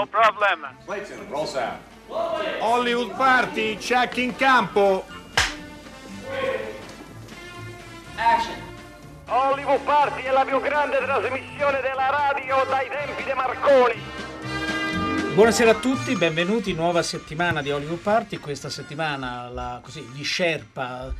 [0.00, 0.66] No problem.
[0.86, 1.78] Clayton, roll sound.
[2.60, 5.04] Hollywood Party, check in campo.
[8.16, 8.54] Action.
[9.26, 14.00] Hollywood Party è la più grande trasmissione della radio dai tempi di Marconi.
[15.34, 18.38] Buonasera a tutti, benvenuti, nuova settimana di Hollywood Party.
[18.38, 21.12] Questa settimana la, così, gli Sherpa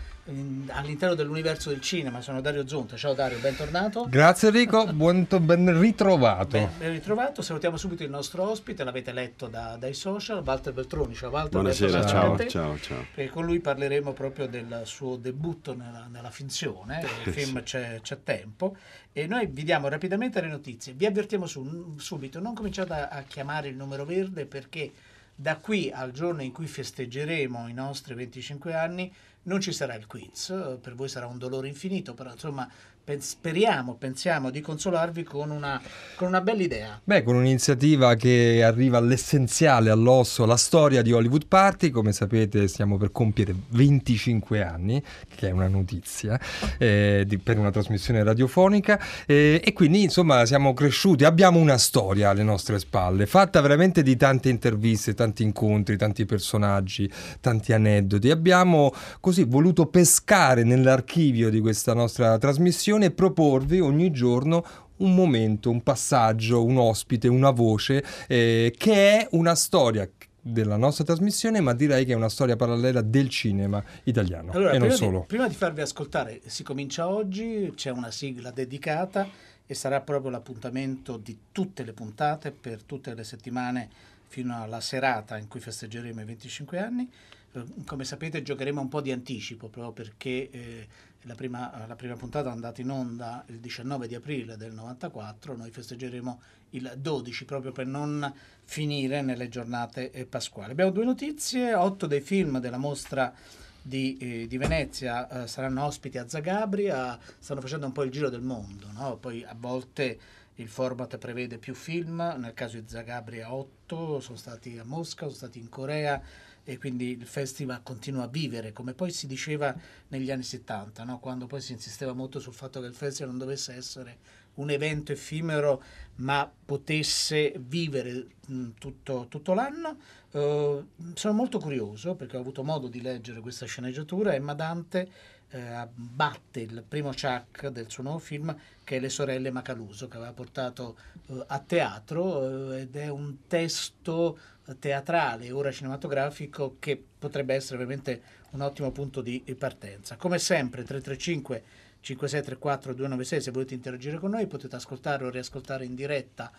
[0.69, 2.21] all'interno dell'universo del cinema.
[2.21, 2.97] Sono Dario Zonta.
[2.97, 4.07] Ciao Dario, bentornato.
[4.09, 6.59] Grazie Enrico, buon, ben ritrovato.
[6.59, 7.43] Ben, ben, ritrovato.
[7.43, 11.15] Salutiamo subito il nostro ospite, l'avete letto da, dai social, Walter Beltroni.
[11.15, 11.51] Ciao Walter.
[11.51, 13.05] Buonasera, ciao, ciao, ciao.
[13.15, 17.05] Perché con lui parleremo proprio del suo debutto nella, nella finzione.
[17.25, 18.77] Il film c'è, c'è, tempo.
[19.13, 20.93] E noi vi diamo rapidamente le notizie.
[20.93, 24.93] Vi avvertiamo su, subito, non cominciate a, a chiamare il numero verde perché
[25.35, 29.11] da qui al giorno in cui festeggeremo i nostri 25 anni
[29.43, 30.49] non ci sarà il quiz,
[30.81, 32.71] per voi sarà un dolore infinito, però insomma
[33.19, 35.81] speriamo, pensiamo di consolarvi con una,
[36.17, 37.01] con una bella idea.
[37.03, 41.91] Beh, con un'iniziativa che arriva all'essenziale, all'osso, la storia di Hollywood Party.
[41.91, 45.03] Come sapete stiamo per compiere 25 anni,
[45.35, 46.39] che è una notizia,
[46.79, 49.01] eh, di, per una trasmissione radiofonica.
[49.27, 54.17] Eh, e quindi insomma siamo cresciuti, abbiamo una storia alle nostre spalle, fatta veramente di
[54.17, 58.31] tante interviste, tanti incontri, tanti personaggi, tanti aneddoti.
[58.31, 64.65] Abbiamo così voluto pescare nell'archivio di questa nostra trasmissione e proporvi ogni giorno
[64.99, 70.09] un momento, un passaggio, un ospite, una voce eh, che è una storia
[70.43, 74.79] della nostra trasmissione, ma direi che è una storia parallela del cinema italiano allora, e
[74.79, 75.21] non solo.
[75.21, 79.29] Di, prima di farvi ascoltare, si comincia oggi, c'è una sigla dedicata
[79.67, 83.89] e sarà proprio l'appuntamento di tutte le puntate per tutte le settimane
[84.27, 87.11] fino alla serata in cui festeggeremo i 25 anni.
[87.53, 90.87] Eh, come sapete giocheremo un po' di anticipo proprio perché eh,
[91.25, 95.57] la prima, la prima, puntata è andata in onda il 19 di aprile del 94,
[95.57, 98.33] noi festeggeremo il 12 proprio per non
[98.65, 100.73] finire nelle giornate eh, pasquali.
[100.73, 103.35] Abbiamo due notizie, otto dei film della mostra
[103.83, 108.31] di, eh, di Venezia eh, saranno ospiti a Zagabria, stanno facendo un po' il giro
[108.31, 109.17] del mondo, no?
[109.17, 110.19] poi a volte
[110.57, 115.35] il format prevede più film, nel caso di Zagabria 8, sono stati a Mosca, sono
[115.35, 116.21] stati in Corea,
[116.65, 119.75] e quindi il festival continua a vivere, come poi si diceva
[120.09, 121.19] negli anni 70, no?
[121.19, 124.19] quando poi si insisteva molto sul fatto che il festival non dovesse essere
[124.55, 125.83] un evento effimero,
[126.17, 129.97] ma potesse vivere mh, tutto, tutto, l'anno.
[130.33, 135.11] Uh, sono molto curioso perché ho avuto modo di leggere questa sceneggiatura e Madante
[135.51, 140.17] eh, batte il primo Chuck del suo nuovo film che è Le sorelle Macaluso che
[140.17, 140.97] aveva portato
[141.27, 144.39] eh, a teatro eh, ed è un testo
[144.79, 150.17] teatrale, ora cinematografico, che potrebbe essere veramente un ottimo punto di partenza.
[150.17, 151.63] Come sempre, 335
[152.01, 156.51] 5634 296, se volete interagire con noi potete ascoltare o riascoltare in diretta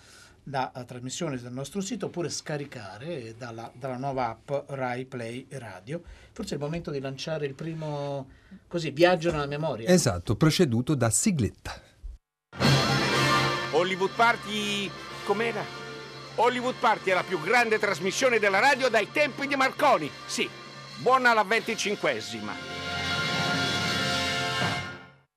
[0.45, 6.01] la trasmissione dal nostro sito oppure scaricare dalla, dalla, nuova app Rai Play Radio.
[6.31, 8.29] Forse è il momento di lanciare il primo
[8.67, 9.89] così viaggio nella memoria.
[9.89, 11.79] Esatto, preceduto da sigletta.
[13.71, 14.89] Hollywood Party
[15.25, 15.63] com'era?
[16.35, 20.09] Hollywood Party è la più grande trasmissione della radio dai tempi di Marconi.
[20.25, 20.49] Sì,
[20.97, 22.80] buona la venticinquesima.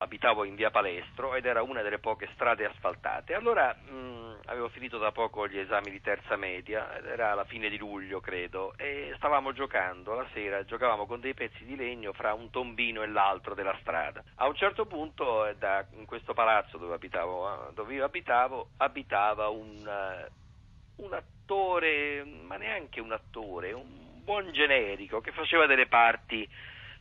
[0.05, 3.35] Abitavo in via Palestro ed era una delle poche strade asfaltate.
[3.35, 7.71] Allora mh, mm, avevo finito da poco gli esami di terza media, era la fine
[7.71, 12.35] di luglio credo, e stavamo giocando la sera, giocavamo con dei pezzi di legno fra
[12.35, 14.23] un tombino e l'altro della strada.
[14.37, 18.69] A un certo punto eh, da, in questo palazzo dove abitavo, eh, dove io abitavo
[18.77, 25.87] abitava un uh, un attore, ma neanche un attore, un buon generico che faceva delle
[25.87, 26.49] parti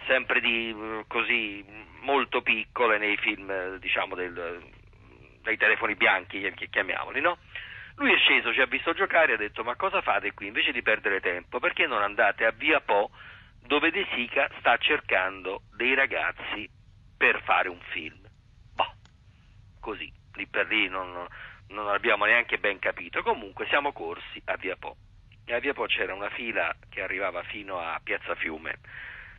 [0.05, 0.75] sempre di
[1.07, 1.65] così
[2.01, 4.61] molto piccole nei film, diciamo, del,
[5.41, 7.37] dei telefoni bianchi, chiamiamoli, no?
[7.95, 10.47] Lui è sceso, ci ha visto giocare e ha detto ma cosa fate qui?
[10.47, 13.11] Invece di perdere tempo, perché non andate a Via Po
[13.61, 16.67] dove De Sica sta cercando dei ragazzi
[17.15, 18.19] per fare un film?
[18.73, 18.93] Boh,
[19.79, 21.27] così, lì per lì non,
[21.67, 23.21] non abbiamo neanche ben capito.
[23.21, 24.95] Comunque siamo corsi a Via Po.
[25.45, 28.79] E a Via Po c'era una fila che arrivava fino a Piazza Fiume,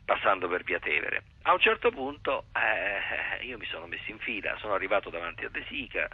[0.05, 1.25] passando per Via Tevere.
[1.43, 5.49] A un certo punto eh, io mi sono messo in fila, sono arrivato davanti a
[5.49, 6.09] De Sica,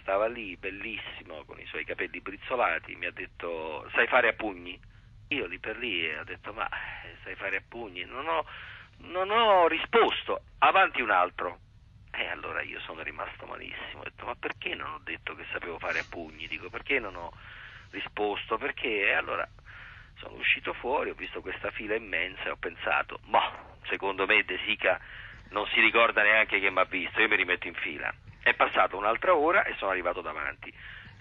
[0.00, 4.78] stava lì bellissimo con i suoi capelli brizzolati, mi ha detto sai fare a pugni?
[5.28, 8.04] Io lì per lì ho detto ma eh, sai fare a pugni?
[8.04, 8.46] Non ho,
[8.98, 11.58] non ho risposto, avanti un altro.
[12.12, 15.78] E allora io sono rimasto malissimo, ho detto ma perché non ho detto che sapevo
[15.78, 16.46] fare a pugni?
[16.46, 17.30] Dico perché non ho
[17.90, 18.56] risposto?
[18.56, 19.08] Perché?
[19.08, 19.46] E allora
[20.16, 24.58] sono uscito fuori, ho visto questa fila immensa e ho pensato, boh, secondo me De
[24.64, 24.98] Sica
[25.50, 28.12] non si ricorda neanche che mi ha visto, io mi rimetto in fila.
[28.42, 30.72] È passata un'altra ora e sono arrivato davanti.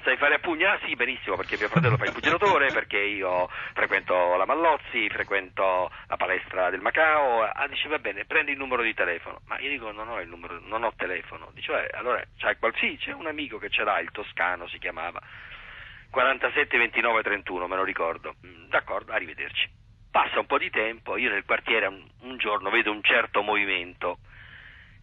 [0.04, 0.78] Sai fare a pugna?
[0.86, 6.16] Sì, benissimo, perché mio fratello fa il pugilatore, perché io frequento la Mallozzi, frequento la
[6.16, 7.42] palestra del Macao.
[7.42, 9.42] Ah, dice va bene, prendi il numero di telefono.
[9.48, 11.50] Ma io dico non ho il numero, non ho telefono.
[11.56, 12.76] Dice, allora c'hai qual...
[12.76, 15.20] sì, c'è un amico che ce l'ha, il Toscano si chiamava.
[16.16, 18.36] 47 29 31, me lo ricordo.
[18.48, 19.70] Mm, d'accordo, arrivederci.
[20.10, 24.20] Passa un po' di tempo, io nel quartiere un, un giorno vedo un certo movimento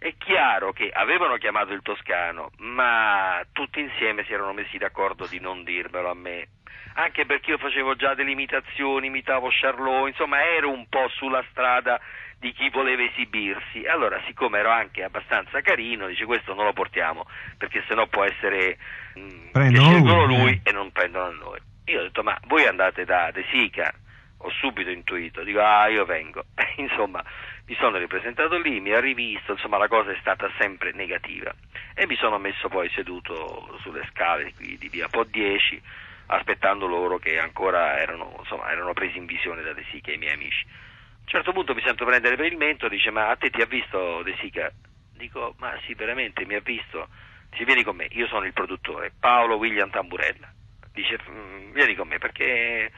[0.02, 5.38] è chiaro che avevano chiamato il toscano, ma tutti insieme si erano messi d'accordo di
[5.38, 6.48] non dirmelo a me.
[6.94, 12.00] Anche perché io facevo già delle imitazioni, imitavo Charlot, insomma ero un po' sulla strada
[12.38, 13.86] di chi voleva esibirsi.
[13.86, 17.24] Allora, siccome ero anche abbastanza carino, dice questo non lo portiamo,
[17.56, 18.78] perché sennò può essere
[19.14, 20.70] mh, mm, che scelgono lui, lui eh.
[20.70, 21.60] e non prendono noi.
[21.86, 23.94] Io ho detto, ma voi andate da De Sica?
[24.38, 26.44] Ho subito intuito, dico, ah, io vengo.
[26.76, 27.22] insomma,
[27.66, 31.54] mi sono ripresentato lì, mi ha rivisto, insomma la cosa è stata sempre negativa
[31.94, 35.80] e mi sono messo poi seduto sulle scale qui di via Po 10
[36.26, 40.18] aspettando loro che ancora erano, insomma, erano presi in visione da De Sica e i
[40.18, 40.64] miei amici.
[40.66, 43.60] A un certo punto mi sento prendere per il mento, dice ma a te ti
[43.60, 44.72] ha visto De Sica?
[45.14, 47.08] Dico ma sì veramente mi ha visto,
[47.50, 50.50] dice vieni con me, io sono il produttore, Paolo William Tamburella,
[50.92, 52.90] dice mm, vieni con me perché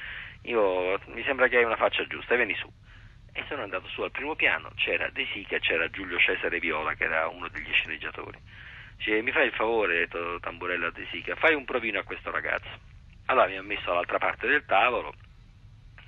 [0.43, 2.71] io, mi sembra che hai una faccia giusta, vieni su
[3.37, 7.05] e sono andato su al primo piano, c'era De Sica, c'era Giulio Cesare Viola che
[7.05, 8.39] era uno degli sceneggiatori.
[8.97, 12.69] Dice, mi fai il favore, detto Tamburella De Sica, fai un provino a questo ragazzo.
[13.27, 15.13] Allora mi ha messo all'altra parte del tavolo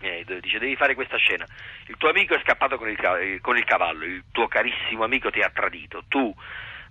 [0.01, 1.45] e dice devi fare questa scena.
[1.89, 5.41] Il tuo amico è scappato con il, con il cavallo, il tuo carissimo amico ti
[5.41, 6.33] ha tradito, tu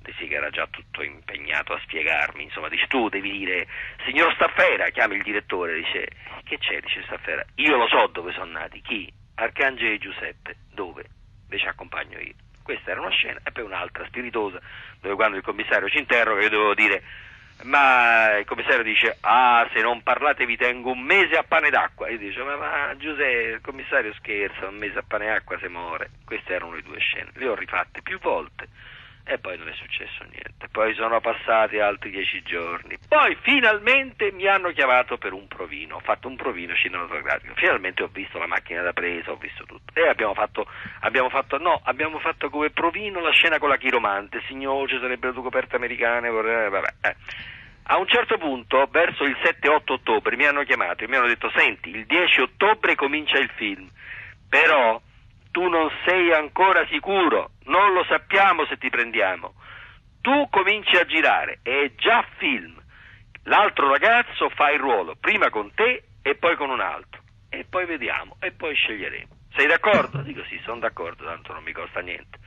[0.02, 3.68] De Sica era già tutto impegnato a spiegarmi, insomma, dice tu devi dire
[4.06, 6.10] signor Staffera, chiami il direttore, dice
[6.44, 9.24] che c'è, dice Staffera, io lo so dove sono nati, chi?
[9.36, 11.06] Arcangeli Giuseppe, dove?
[11.44, 12.34] Invece accompagno io.
[12.64, 14.60] Questa era una scena e poi un'altra spiritosa,
[15.00, 17.04] dove quando il commissario ci interroga io dovevo dire
[17.64, 22.10] ma il commissario dice ah se non parlate vi tengo un mese a pane d'acqua
[22.10, 26.10] io dice ma, ma Giuseppe il commissario scherza un mese a pane d'acqua se muore
[26.26, 28.68] queste erano le due scene le ho rifatte più volte
[29.27, 30.68] e poi non è successo niente.
[30.72, 32.95] Poi sono passati altri dieci giorni.
[33.07, 35.95] Poi finalmente mi hanno chiamato per un provino.
[35.95, 37.56] Ho fatto un provino cinematografico.
[37.56, 39.92] Finalmente ho visto la macchina da presa, ho visto tutto.
[39.94, 40.68] E abbiamo fatto,
[41.00, 44.44] abbiamo fatto, no, abbiamo fatto come provino la scena con la chiromante.
[44.48, 46.30] Signore, ci sarebbero due coperte americane.
[46.30, 47.16] Vorrei, vabbè, eh.
[47.88, 51.51] A un certo punto, verso il 7-8 ottobre, mi hanno chiamato e mi hanno detto:
[51.56, 53.88] Senti, il 10 ottobre comincia il film.
[54.48, 55.01] Però
[55.56, 59.54] tu non sei ancora sicuro, non lo sappiamo se ti prendiamo.
[60.19, 62.75] Tu cominci a girare, è già film.
[63.44, 67.22] L'altro ragazzo fa il ruolo, prima con te e poi con un altro.
[67.48, 69.34] E poi vediamo, e poi sceglieremo.
[69.56, 70.19] Sei d'accordo?
[70.28, 72.38] Dico sì, sono d'accordo, tanto non mi costa niente.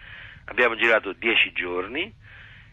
[0.44, 2.12] Abbiamo girato dieci giorni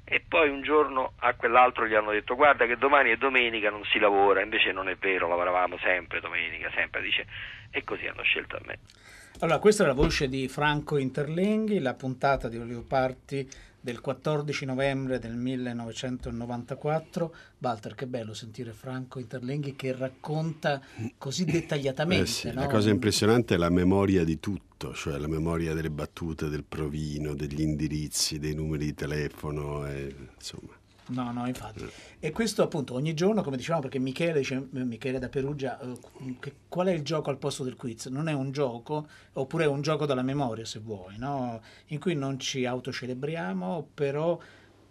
[0.06, 3.84] e poi un giorno a quell'altro gli hanno detto guarda che domani è domenica, non
[3.86, 7.26] si lavora, invece non è vero, lavoravamo sempre domenica, sempre, dice,
[7.72, 8.78] e così hanno scelto a me.
[9.40, 13.46] Allora, questa è la voce di Franco Interlenghi, la puntata di Olivo Party
[13.86, 17.36] del 14 novembre del 1994.
[17.60, 20.82] Walter, che bello sentire Franco Interlenghi che racconta
[21.20, 22.24] così dettagliatamente.
[22.24, 22.62] Eh sì, no?
[22.62, 27.36] La cosa impressionante è la memoria di tutto, cioè la memoria delle battute, del provino,
[27.36, 30.74] degli indirizzi, dei numeri di telefono, eh, insomma.
[31.08, 31.86] No, no, infatti.
[32.20, 36.88] E questo appunto ogni giorno, come dicevamo, perché Michele, dice, Michele da Perugia, eh, qual
[36.88, 38.08] è il gioco al posto del quiz?
[38.08, 41.62] Non è un gioco, oppure è un gioco dalla memoria, se vuoi, no?
[41.88, 44.40] in cui non ci autocelebriamo, però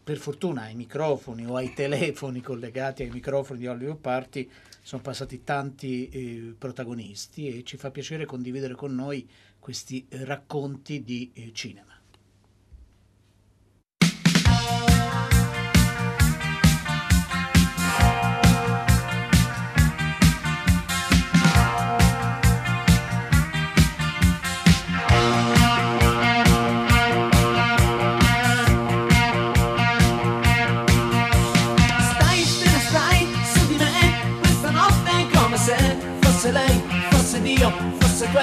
[0.05, 4.49] per fortuna ai microfoni o ai telefoni collegati ai microfoni di Hollywood Party
[4.83, 9.27] sono passati tanti eh, protagonisti e ci fa piacere condividere con noi
[9.59, 11.94] questi eh, racconti di eh, cinema.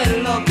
[0.04, 0.51] Quello che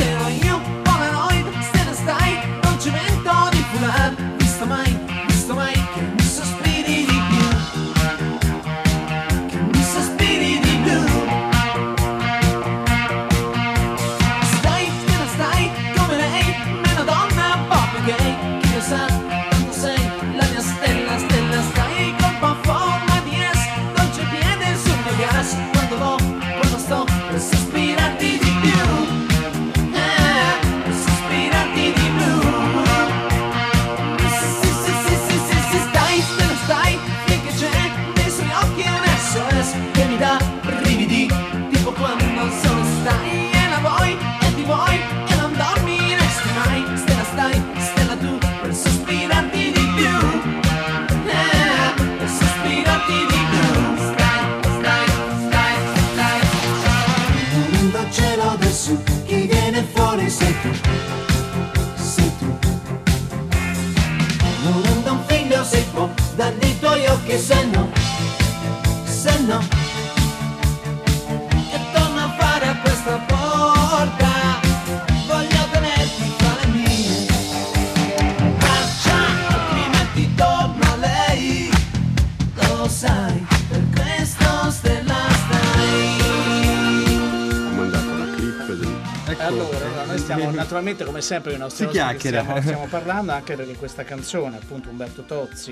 [91.21, 95.71] come sempre i nostri ospiti stiamo, stiamo parlando anche perché questa canzone, appunto Umberto Tozzi,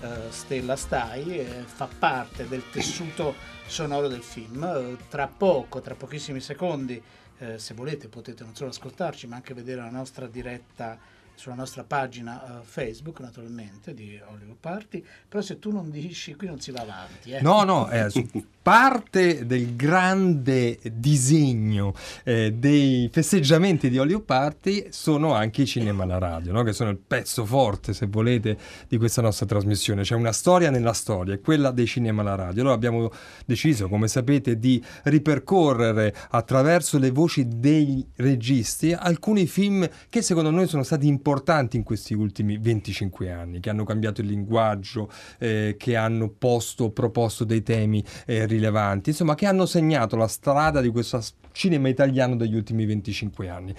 [0.00, 3.34] eh, Stella Stai, eh, fa parte del tessuto
[3.66, 4.62] sonoro del film.
[4.62, 7.02] Eh, tra poco, tra pochissimi secondi,
[7.38, 10.96] eh, se volete potete non solo ascoltarci ma anche vedere la nostra diretta
[11.34, 16.46] sulla nostra pagina eh, Facebook naturalmente di Hollywood Party, però se tu non dici qui
[16.46, 17.32] non si va avanti.
[17.32, 17.40] Eh.
[17.40, 18.28] No, no, è su-
[18.64, 21.92] parte del grande disegno
[22.24, 26.62] eh, dei festeggiamenti di Hollywood Party sono anche i cinema alla radio, no?
[26.62, 28.56] che sono il pezzo forte, se volete,
[28.88, 30.00] di questa nostra trasmissione.
[30.00, 32.62] C'è una storia nella storia, è quella dei cinema alla radio.
[32.62, 33.10] Allora abbiamo
[33.44, 40.68] deciso, come sapete, di ripercorrere attraverso le voci dei registi alcuni film che secondo noi
[40.68, 45.96] sono stati importanti in questi ultimi 25 anni, che hanno cambiato il linguaggio, eh, che
[45.96, 51.20] hanno posto, proposto dei temi eh, rilevanti, insomma, che hanno segnato la strada di questo
[51.52, 53.74] cinema italiano degli ultimi 25 anni.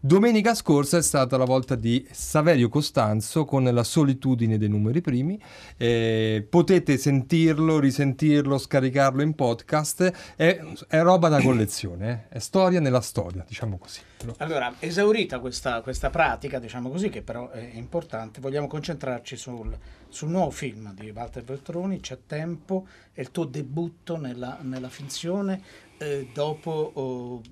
[0.00, 5.40] Domenica scorsa è stata la volta di Saverio Costanzo con La solitudine dei numeri primi.
[5.76, 10.34] Eh, potete sentirlo, risentirlo, scaricarlo in podcast.
[10.36, 12.36] È, è roba da collezione, eh.
[12.36, 14.00] è storia nella storia, diciamo così.
[14.38, 19.74] Allora, esaurita questa, questa pratica, diciamo così, che però è importante, vogliamo concentrarci sul,
[20.10, 25.62] sul nuovo film di Walter Veltroni, C'è tempo, è il tuo debutto nella, nella finzione,
[25.98, 26.90] eh, dopo...
[26.94, 27.42] oh,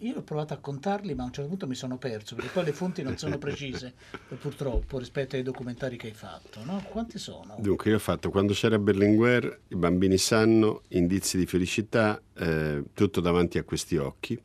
[0.00, 2.64] io ho provato a contarli, ma a un certo punto mi sono perso, perché poi
[2.64, 3.94] le fonti non sono precise,
[4.38, 6.64] purtroppo, rispetto ai documentari che hai fatto.
[6.64, 6.82] No?
[6.88, 7.56] Quanti sono?
[7.58, 13.20] Dunque, io ho fatto quando c'era Berlinguer, i bambini sanno, indizi di felicità, eh, tutto
[13.20, 14.38] davanti a questi occhi.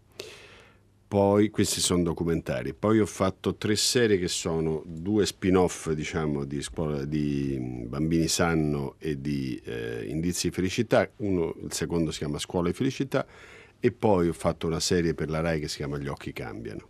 [1.13, 2.73] Poi questi sono documentari.
[2.73, 8.95] Poi ho fatto tre serie che sono due spin-off, diciamo, di, scuola, di Bambini Sanno
[8.97, 11.07] e di eh, Indizi di Felicità.
[11.17, 13.27] Uno, il secondo si chiama Scuola di Felicità.
[13.79, 16.87] E poi ho fatto una serie per la RAI che si chiama Gli occhi cambiano.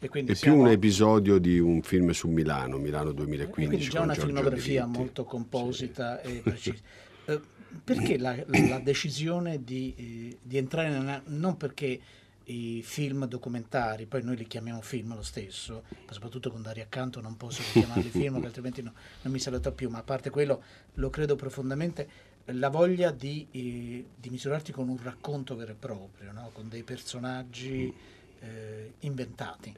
[0.00, 3.52] E quindi È più siamo- un episodio di un film su Milano, Milano E 2015.
[3.68, 6.78] quindi già una Giorgio filmografia molto composita e precisa.
[7.26, 7.40] Eh,
[7.84, 12.00] perché la, la decisione di, eh, di entrare nella, non perché
[12.46, 17.20] i film documentari, poi noi li chiamiamo film lo stesso, ma soprattutto con Dario accanto
[17.20, 20.62] non posso chiamarli film perché altrimenti no- non mi saluta più, ma a parte quello
[20.94, 22.08] lo credo profondamente,
[22.46, 26.50] la voglia di, eh, di misurarti con un racconto vero e proprio, no?
[26.52, 27.92] con dei personaggi
[28.40, 29.74] eh, inventati.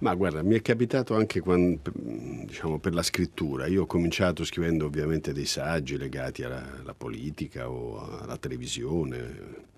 [0.00, 1.80] Ma guarda, mi è capitato anche quan-
[2.44, 3.66] diciamo, per la scrittura.
[3.66, 9.76] Io ho cominciato scrivendo ovviamente dei saggi legati alla, alla politica o alla televisione.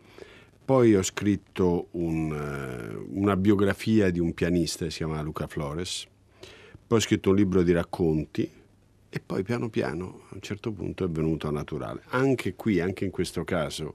[0.64, 6.06] Poi ho scritto un, eh, una biografia di un pianista che si chiama Luca Flores.
[6.86, 8.50] Poi ho scritto un libro di racconti
[9.12, 12.02] e poi piano piano a un certo punto è venuto naturale.
[12.10, 13.94] Anche qui, anche in questo caso,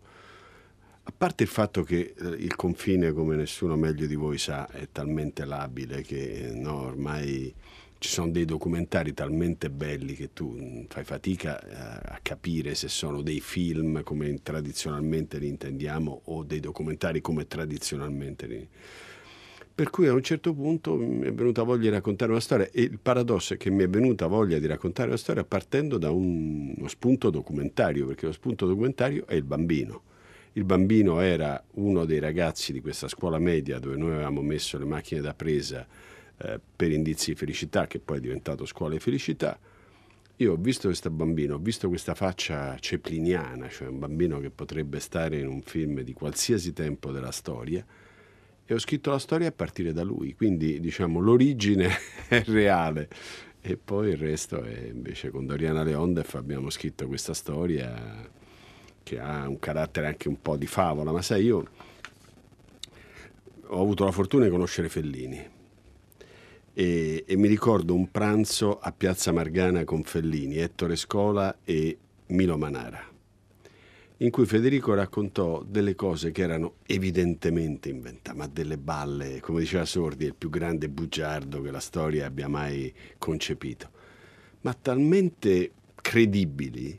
[1.04, 4.90] a parte il fatto che eh, il confine, come nessuno meglio di voi sa, è
[4.92, 7.54] talmente labile che eh, no, ormai
[8.06, 12.88] ci sono dei documentari talmente belli che tu mm, fai fatica eh, a capire se
[12.88, 18.70] sono dei film come tradizionalmente li intendiamo o dei documentari come tradizionalmente li
[19.74, 22.84] per cui a un certo punto mi è venuta voglia di raccontare una storia e
[22.84, 26.76] il paradosso è che mi è venuta voglia di raccontare una storia partendo da un-
[26.78, 30.04] uno spunto documentario, perché lo spunto documentario è il bambino.
[30.54, 34.86] Il bambino era uno dei ragazzi di questa scuola media dove noi avevamo messo le
[34.86, 35.86] macchine da presa
[36.38, 39.58] eh, per indizi di felicità, che poi è diventato scuola di felicità.
[40.38, 45.00] Io ho visto questo bambino, ho visto questa faccia cepliniana, cioè un bambino che potrebbe
[45.00, 47.86] stare in un film di qualsiasi tempo della storia,
[48.66, 51.90] e ho scritto la storia a partire da lui, quindi diciamo l'origine
[52.28, 53.08] è reale
[53.62, 58.28] e poi il resto è invece con Doriana Leondef abbiamo scritto questa storia
[59.04, 61.68] che ha un carattere anche un po' di favola, ma sai io
[63.68, 65.54] ho avuto la fortuna di conoscere Fellini
[66.78, 72.58] e, e mi ricordo un pranzo a Piazza Margana con Fellini, Ettore Scola e Milo
[72.58, 73.14] Manara
[74.20, 79.84] in cui Federico raccontò delle cose che erano evidentemente inventate, ma delle balle, come diceva
[79.84, 83.90] Sordi, il più grande bugiardo che la storia abbia mai concepito,
[84.62, 86.98] ma talmente credibili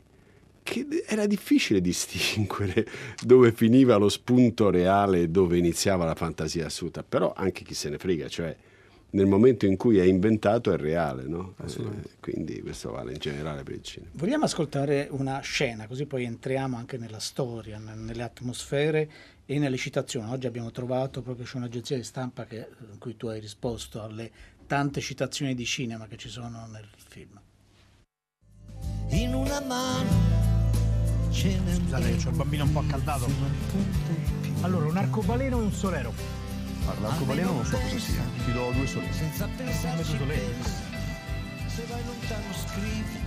[0.61, 2.85] che era difficile distinguere
[3.23, 7.89] dove finiva lo spunto reale e dove iniziava la fantasia assoluta, però anche chi se
[7.89, 8.55] ne frega, cioè
[9.17, 11.55] nel momento in cui è inventato è reale, no?
[11.65, 11.85] Eh,
[12.19, 14.11] quindi questo vale in generale per il cinema.
[14.13, 19.09] Vogliamo ascoltare una scena, così poi entriamo anche nella storia, n- nelle atmosfere
[19.47, 20.29] e nelle citazioni.
[20.29, 24.29] Oggi abbiamo trovato proprio c'è un'agenzia di stampa che, in cui tu hai risposto alle
[24.67, 27.39] tante citazioni di cinema che ci sono nel film.
[29.09, 30.35] In una mano
[31.31, 33.25] ce n'è Scusate c'ho il bambino un po' accaldato.
[34.61, 36.46] Allora, un arcobaleno e un solero.
[36.87, 39.11] Guarda, l'arcobaleno non so cosa sia, ti do due soldi.
[39.11, 40.17] senza pensarci.
[41.67, 43.19] Se vai lontano scrivi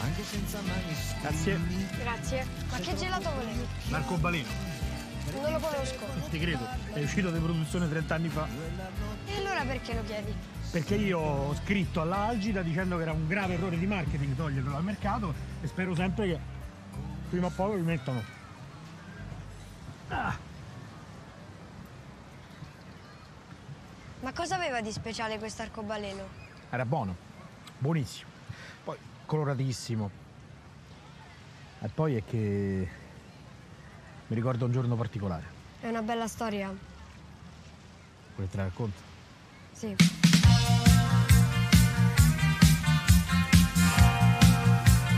[0.00, 1.60] Anche senza maniscoti Grazie.
[2.02, 2.46] Grazie.
[2.70, 3.64] Ma che gelato volevi?
[3.90, 4.48] L'arcobaleno.
[5.40, 6.04] Non lo conosco.
[6.28, 6.66] Ti credo.
[6.92, 8.48] È uscito di produzione 30 anni fa.
[9.26, 10.34] E allora perché lo chiedi?
[10.72, 14.72] Perché io ho scritto alla Algida dicendo che era un grave errore di marketing toglierlo
[14.72, 16.38] dal mercato e spero sempre che
[17.30, 18.22] prima o poi lo rimettano.
[20.08, 20.36] Ah,
[24.24, 26.22] Ma cosa aveva di speciale questo arcobaleno?
[26.70, 27.14] era buono.
[27.76, 28.30] Buonissimo.
[28.82, 30.10] Poi coloratissimo.
[31.82, 32.88] E poi è che
[34.26, 35.44] mi ricorda un giorno particolare.
[35.78, 36.74] È una bella storia?
[38.34, 39.00] Vuoi te la racconto?
[39.72, 39.94] Sì.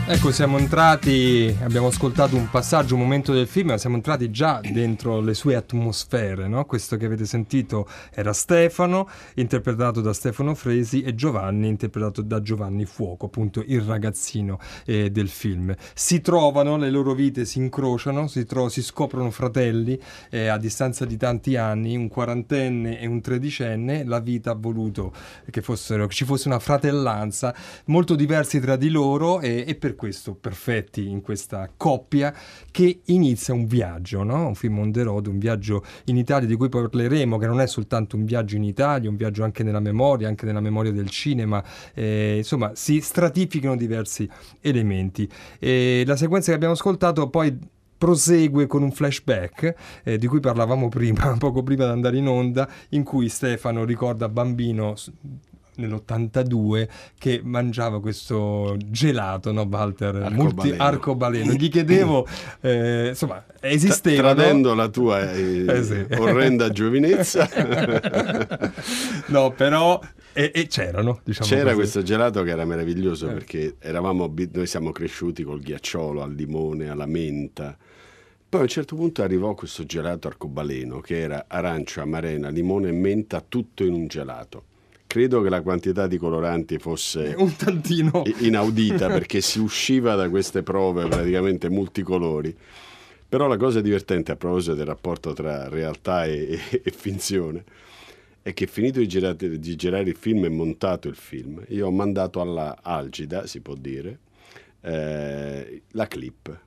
[0.09, 4.61] Ecco, siamo entrati, abbiamo ascoltato un passaggio, un momento del film, ma siamo entrati già
[4.63, 6.63] dentro le sue atmosfere, no?
[6.63, 12.85] Questo che avete sentito era Stefano, interpretato da Stefano Fresi, e Giovanni, interpretato da Giovanni
[12.85, 15.75] Fuoco, appunto il ragazzino eh, del film.
[15.93, 21.03] Si trovano, le loro vite si incrociano, si, tro- si scoprono fratelli eh, a distanza
[21.03, 25.11] di tanti anni, un quarantenne e un tredicenne, la vita ha voluto
[25.49, 27.53] che, fossero, che ci fosse una fratellanza,
[27.87, 32.33] molto diversi tra di loro e, e per questo perfetti in questa coppia
[32.71, 34.47] che inizia un viaggio, no?
[34.47, 37.67] un film on the road, un viaggio in Italia di cui parleremo, che non è
[37.67, 41.61] soltanto un viaggio in Italia, un viaggio anche nella memoria, anche nella memoria del cinema,
[41.93, 44.29] eh, insomma si stratificano diversi
[44.61, 45.29] elementi.
[45.59, 50.87] E la sequenza che abbiamo ascoltato poi prosegue con un flashback eh, di cui parlavamo
[50.89, 54.95] prima, poco prima di andare in onda, in cui Stefano ricorda bambino
[55.77, 56.87] nell'82
[57.17, 60.15] che mangiava questo gelato, no Walter?
[60.31, 60.83] Multi- Arcobaleno.
[60.83, 61.53] arcobaleno.
[61.53, 62.27] Gli chiedevo,
[62.61, 64.33] eh, insomma, esisteva...
[64.33, 66.05] Tradendo la tua eh, Eh sì.
[66.17, 67.47] orrenda giovinezza,
[69.27, 69.99] no, però...
[70.33, 71.75] E, e c'erano, diciamo c'era così.
[71.75, 73.33] questo gelato che era meraviglioso Eh.
[73.33, 77.75] perché eravamo, noi siamo cresciuti col ghiacciolo al limone, alla menta.
[78.47, 82.91] Poi a un certo punto arrivò questo gelato arcobaleno che era arancia, amarena, limone e
[82.91, 84.65] menta tutto in un gelato.
[85.07, 88.23] Credo che la quantità di coloranti fosse Un tantino...
[88.39, 92.55] inaudita perché si usciva da queste prove praticamente multicolori.
[93.29, 97.63] Però la cosa divertente a proposito del rapporto tra realtà e, e- e finzione
[98.41, 101.91] è che finito di girare, di girare il film e montato il film, io ho
[101.91, 104.19] mandato alla Algida, si può dire,
[104.79, 106.57] eh, la clip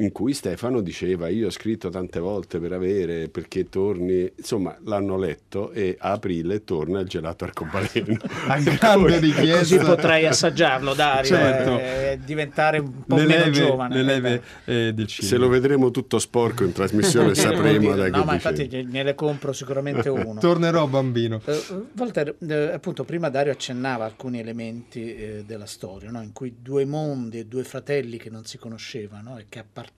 [0.00, 5.16] in cui Stefano diceva io ho scritto tante volte per avere perché torni insomma l'hanno
[5.18, 8.16] letto e a aprile torna il gelato arcobaleno
[8.48, 9.58] A grande richiesta.
[9.58, 11.78] Così potrei assaggiarlo, Dario, Certo.
[11.78, 13.94] e diventare un po' le meno leve, giovane.
[13.96, 15.28] le leve eh, del cinema.
[15.32, 18.62] se lo vedremo tutto sporco in trasmissione sapremo da che No, ma dicevi.
[18.64, 20.40] infatti ne ne compro sicuramente uno.
[20.40, 21.40] Tornerò bambino.
[21.44, 21.62] Eh,
[21.96, 26.22] Walter, eh, appunto, prima Dario accennava alcuni elementi eh, della storia, no?
[26.22, 29.89] in cui due mondi e due fratelli che non si conoscevano e che appartengono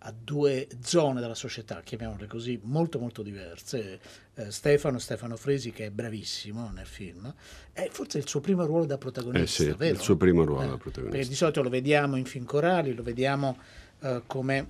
[0.00, 3.98] a due zone della società, chiamiamole così, molto molto diverse.
[4.34, 7.32] Eh, Stefano, Stefano Fresi, che è bravissimo nel film,
[7.72, 9.94] è forse il suo primo ruolo da protagonista, Eh sì, vero?
[9.94, 11.10] il suo primo ruolo Eh, da protagonista.
[11.16, 13.56] Perché di solito lo vediamo in film corali, lo vediamo
[14.00, 14.68] eh, come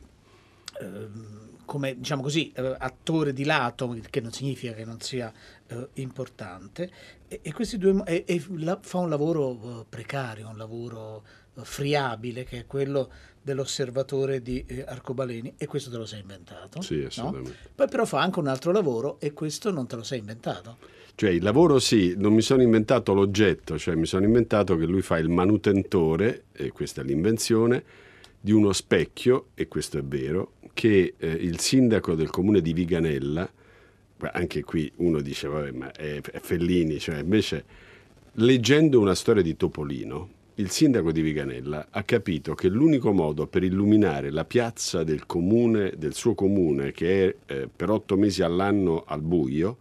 [0.81, 5.33] ehm, come diciamo così, eh, attore di lato, che non significa che non sia
[5.66, 6.88] eh, importante,
[7.27, 11.25] e, e questi due e, e la- fa un lavoro eh, precario, un lavoro
[11.62, 13.11] friabile, che è quello
[13.42, 16.81] dell'osservatore di eh, arcobaleni, e questo te lo sei inventato.
[16.83, 17.07] Sì, no?
[17.07, 17.57] assolutamente.
[17.75, 20.79] Poi però fa anche un altro lavoro e questo non te lo sei inventato.
[21.14, 25.01] Cioè il lavoro sì, non mi sono inventato l'oggetto, cioè mi sono inventato che lui
[25.01, 27.83] fa il manutentore, e questa è l'invenzione,
[28.38, 33.51] di uno specchio, e questo è vero, che eh, il sindaco del comune di Viganella,
[34.33, 37.64] anche qui uno dice, vabbè, ma è, è Fellini, cioè invece
[38.33, 43.62] leggendo una storia di Topolino, il sindaco di Viganella ha capito che l'unico modo per
[43.62, 49.05] illuminare la piazza del comune, del suo comune, che è eh, per otto mesi all'anno
[49.07, 49.77] al buio,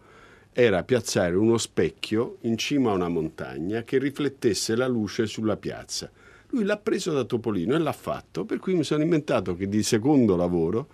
[0.51, 6.11] era piazzare uno specchio in cima a una montagna che riflettesse la luce sulla piazza.
[6.49, 9.81] Lui l'ha preso da Topolino e l'ha fatto, per cui mi sono inventato che di
[9.81, 10.87] secondo lavoro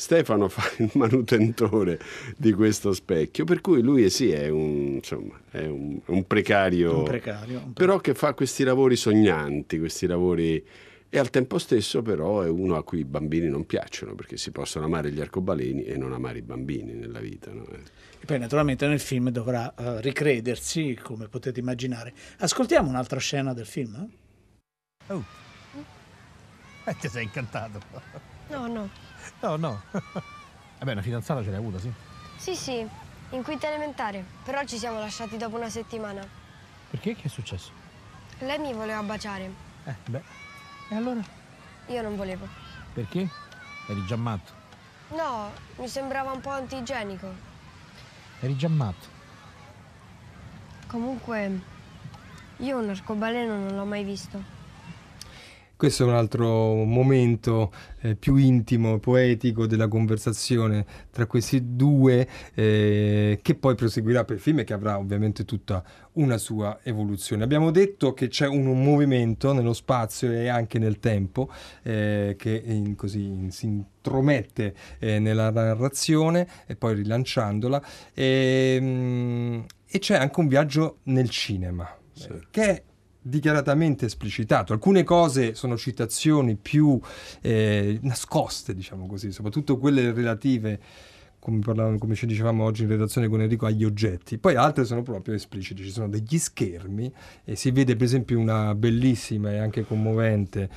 [0.00, 2.00] Stefano fa il manutentore
[2.34, 7.04] di questo specchio, per cui lui sì è un, insomma, è un, un precario, Un
[7.04, 10.64] precario, un però che fa questi lavori sognanti, questi lavori
[11.06, 14.50] e al tempo stesso però è uno a cui i bambini non piacciono perché si
[14.52, 17.52] possono amare gli arcobaleni e non amare i bambini nella vita.
[17.52, 17.66] no?
[17.68, 22.14] E poi naturalmente nel film dovrà eh, ricredersi, come potete immaginare.
[22.38, 24.08] Ascoltiamo un'altra scena del film?
[25.06, 25.12] eh?
[25.12, 25.24] Oh.
[26.86, 27.82] Eh, ti sei incantato.
[28.48, 29.09] No, no.
[29.40, 29.82] No, no.
[30.78, 31.92] Vabbè, una fidanzata ce l'hai avuta, sì.
[32.36, 32.86] Sì, sì,
[33.30, 34.24] in quinta elementare.
[34.44, 36.26] Però ci siamo lasciati dopo una settimana.
[36.90, 37.14] Perché?
[37.14, 37.70] Che è successo?
[38.40, 39.50] Lei mi voleva baciare.
[39.84, 40.22] Eh, beh.
[40.90, 41.20] E allora?
[41.86, 42.46] Io non volevo.
[42.92, 43.28] Perché?
[43.88, 44.52] Eri già matto.
[45.08, 47.28] No, mi sembrava un po' antigenico.
[48.40, 49.18] Eri già matto.
[50.86, 51.60] Comunque,
[52.58, 54.58] io un arcobaleno non l'ho mai visto.
[55.80, 63.38] Questo è un altro momento eh, più intimo, poetico della conversazione tra questi due eh,
[63.40, 67.44] che poi proseguirà per il film e che avrà ovviamente tutta una sua evoluzione.
[67.44, 71.50] Abbiamo detto che c'è un, un movimento nello spazio e anche nel tempo
[71.82, 79.60] eh, che in- così in- si intromette eh, nella narrazione e poi rilanciandola e, mm,
[79.88, 81.90] e c'è anche un viaggio nel cinema
[82.28, 82.82] eh, che è
[83.22, 84.72] dichiaratamente esplicitato.
[84.72, 86.98] Alcune cose sono citazioni più
[87.40, 90.80] eh, nascoste, diciamo così, soprattutto quelle relative,
[91.38, 94.38] come, parlavamo, come ci dicevamo oggi in redazione con Enrico, agli oggetti.
[94.38, 97.12] Poi altre sono proprio esplicite, ci sono degli schermi
[97.44, 100.68] e si vede per esempio una bellissima e anche commovente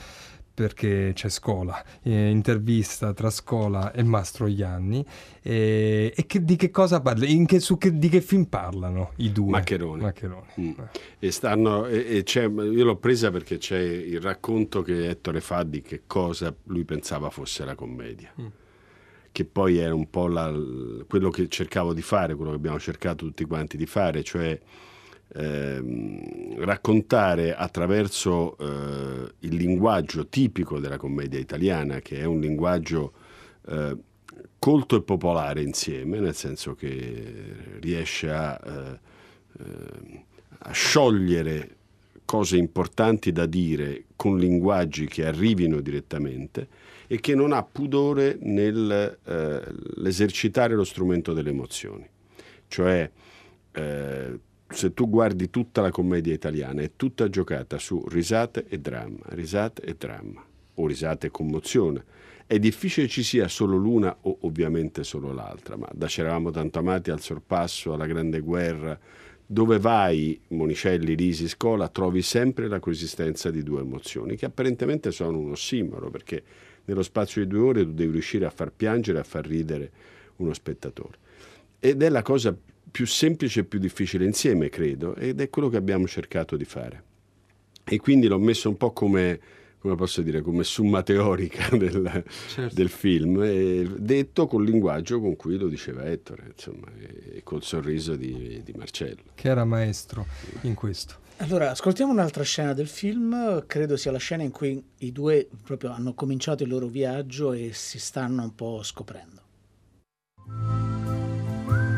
[0.53, 5.03] perché c'è scuola, eh, intervista tra scuola e Mastroianni
[5.41, 7.25] eh, e che, di che cosa parla?
[7.25, 9.49] In che, su che, di che film parlano i due?
[9.49, 10.03] Maccheroni.
[10.03, 10.45] Maccheroni.
[10.59, 10.71] Mm.
[11.19, 15.63] E stanno, e, e c'è, io l'ho presa perché c'è il racconto che Ettore fa
[15.63, 18.31] di che cosa lui pensava fosse la commedia.
[18.39, 18.47] Mm.
[19.31, 20.53] Che poi era un po' la-
[21.07, 24.59] quello che cercavo di fare, quello che abbiamo cercato tutti quanti di fare, cioè
[25.33, 33.11] ehm, raccontare attraverso eh, il linguaggio tipico della commedia italiana, che è un linguaggio
[33.67, 33.97] eh,
[34.59, 38.99] colto e popolare insieme, nel senso che riesce a, eh,
[39.59, 40.23] eh,
[40.59, 41.75] a sciogliere
[42.25, 46.67] cose importanti da dire con linguaggi che arrivino direttamente
[47.07, 52.07] e che non ha pudore nell'esercitare lo strumento delle emozioni.
[52.69, 53.11] Cioè,
[53.73, 54.39] eh,
[54.73, 59.83] se tu guardi tutta la commedia italiana, è tutta giocata su risate e dramma, risate
[59.83, 60.43] e dramma,
[60.75, 62.03] o risate e commozione.
[62.45, 67.11] È difficile ci sia solo l'una o ovviamente solo l'altra, ma da C'eravamo tanto amati
[67.11, 68.99] al sorpasso, alla grande guerra,
[69.45, 75.37] dove vai, Monicelli, Risi, Scola, trovi sempre la coesistenza di due emozioni, che apparentemente sono
[75.37, 76.43] un ossimoro, perché
[76.85, 79.91] nello spazio di due ore tu devi riuscire a far piangere a far ridere
[80.37, 81.17] uno spettatore.
[81.79, 82.55] Ed è la cosa
[82.93, 87.03] più semplice e più difficile insieme, credo, ed è quello che abbiamo cercato di fare.
[87.83, 89.39] E quindi l'ho messo un po' come,
[89.79, 92.75] come posso dire, come summa teorica del, Certo.
[92.75, 98.15] del film, e detto col linguaggio con cui lo diceva Ettore, insomma, e col sorriso
[98.15, 99.23] di, di Marcello.
[99.33, 100.27] Che era maestro
[100.61, 101.15] in questo.
[101.37, 105.89] Allora, ascoltiamo un'altra scena del film, credo sia la scena in cui i due proprio
[105.89, 109.41] hanno cominciato il loro viaggio e si stanno un po' scoprendo.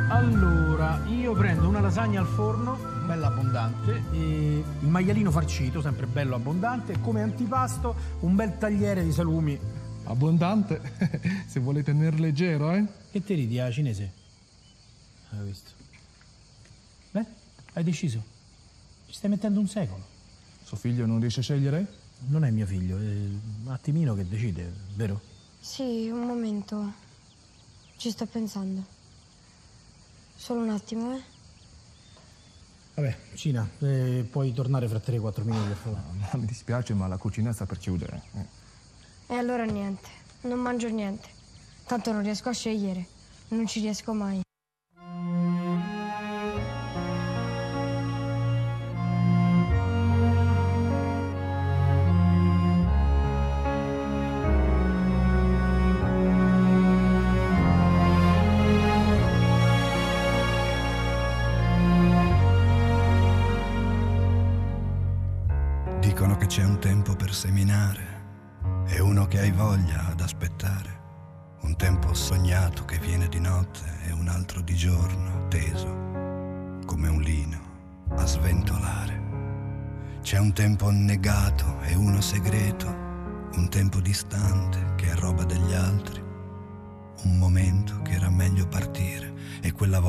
[0.08, 0.64] Allora,
[1.08, 6.93] io prendo una lasagna al forno, bella abbondante, e il maialino farcito, sempre bello abbondante,
[6.93, 9.60] e come antipasto un bel tagliere di salumi.
[10.03, 10.81] Abbondante,
[11.47, 12.86] se vuole tenere leggero, eh?
[13.12, 14.12] Che te ridi, a cinese?
[15.31, 15.71] Hai visto?
[17.12, 17.25] Beh,
[17.73, 18.23] hai deciso.
[19.08, 20.03] Ci stai mettendo un secolo.
[20.63, 22.03] Suo figlio non riesce a scegliere?
[22.27, 25.21] Non è mio figlio, è un attimino che decide, vero?
[25.60, 26.93] Sì, un momento.
[27.97, 28.94] Ci sto pensando.
[30.36, 31.21] Solo un attimo, eh.
[32.95, 36.02] Vabbè, Cina, eh, puoi tornare fra 3-4 minuti, per favore.
[36.32, 38.21] No, mi dispiace, ma la cucina sta per chiudere.
[38.36, 38.45] eh.
[39.28, 40.08] E allora niente.
[40.41, 41.28] Non mangio niente.
[41.86, 43.06] Tanto non riesco a scegliere.
[43.50, 44.44] Non ci riesco mai.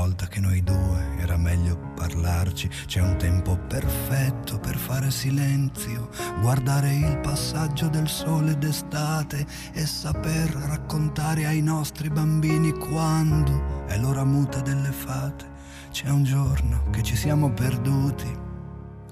[0.06, 2.70] Volta che noi due era meglio parlarci.
[2.86, 10.50] C'è un tempo perfetto per fare silenzio, guardare il passaggio del sole d'estate e saper
[10.68, 15.44] raccontare ai nostri bambini quando è l'ora muta delle fate.
[15.90, 18.44] C'è un giorno che ci siamo perduti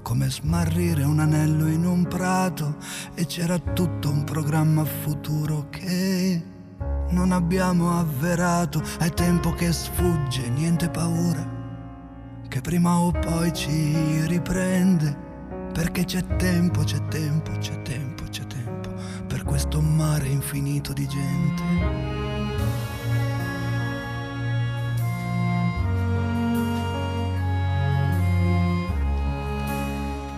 [0.01, 2.77] come smarrire un anello in un prato
[3.15, 6.53] e c'era tutto un programma futuro che
[7.15, 8.83] non abbiamo avverato.
[8.99, 11.49] È tempo che sfugge, niente paura,
[12.49, 15.17] che prima o poi ci riprende,
[15.73, 18.93] perché c'è tempo, c'è tempo, c'è tempo, c'è tempo
[19.27, 21.63] per questo mare infinito di gente.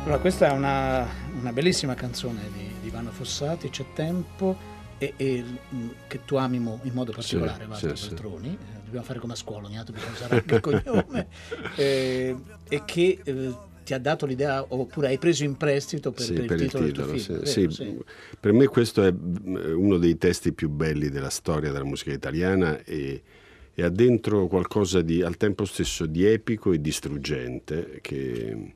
[0.04, 1.04] Allora, questa è una,
[1.40, 4.56] una bellissima canzone di, di Ivano Fossati, C'è tempo,
[4.98, 8.08] e, e, mm, che tu ami mo- in modo particolare, Sì, Walter sì, sì.
[8.08, 8.48] Veltroni.
[8.48, 11.26] Eh, dobbiamo fare come a scuola, ogni tanto bisogna usare anche il cognome.
[11.76, 12.34] Eh,
[12.68, 13.54] e che eh,
[13.84, 16.64] ti ha dato l'idea, oppure hai preso in prestito per, Sì, per il per il
[16.64, 17.44] titolo del tuo titolo, film.
[17.44, 17.60] sì.
[17.60, 17.70] vero?
[17.70, 18.04] Sì,
[18.40, 22.82] Per me questo è mm, uno dei testi più belli della storia della musica italiana
[22.82, 23.22] e,
[23.74, 28.72] e ha dentro qualcosa di al tempo stesso di epico e distruggente che,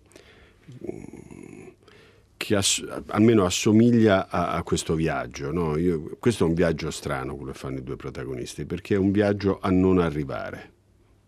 [2.40, 5.53] che ass- almeno assomiglia a, a questo viaggio.
[5.53, 5.76] no?
[5.76, 9.11] Io- questo è un viaggio strano quello che fanno i due protagonisti perché è un
[9.11, 10.72] viaggio a non arrivare,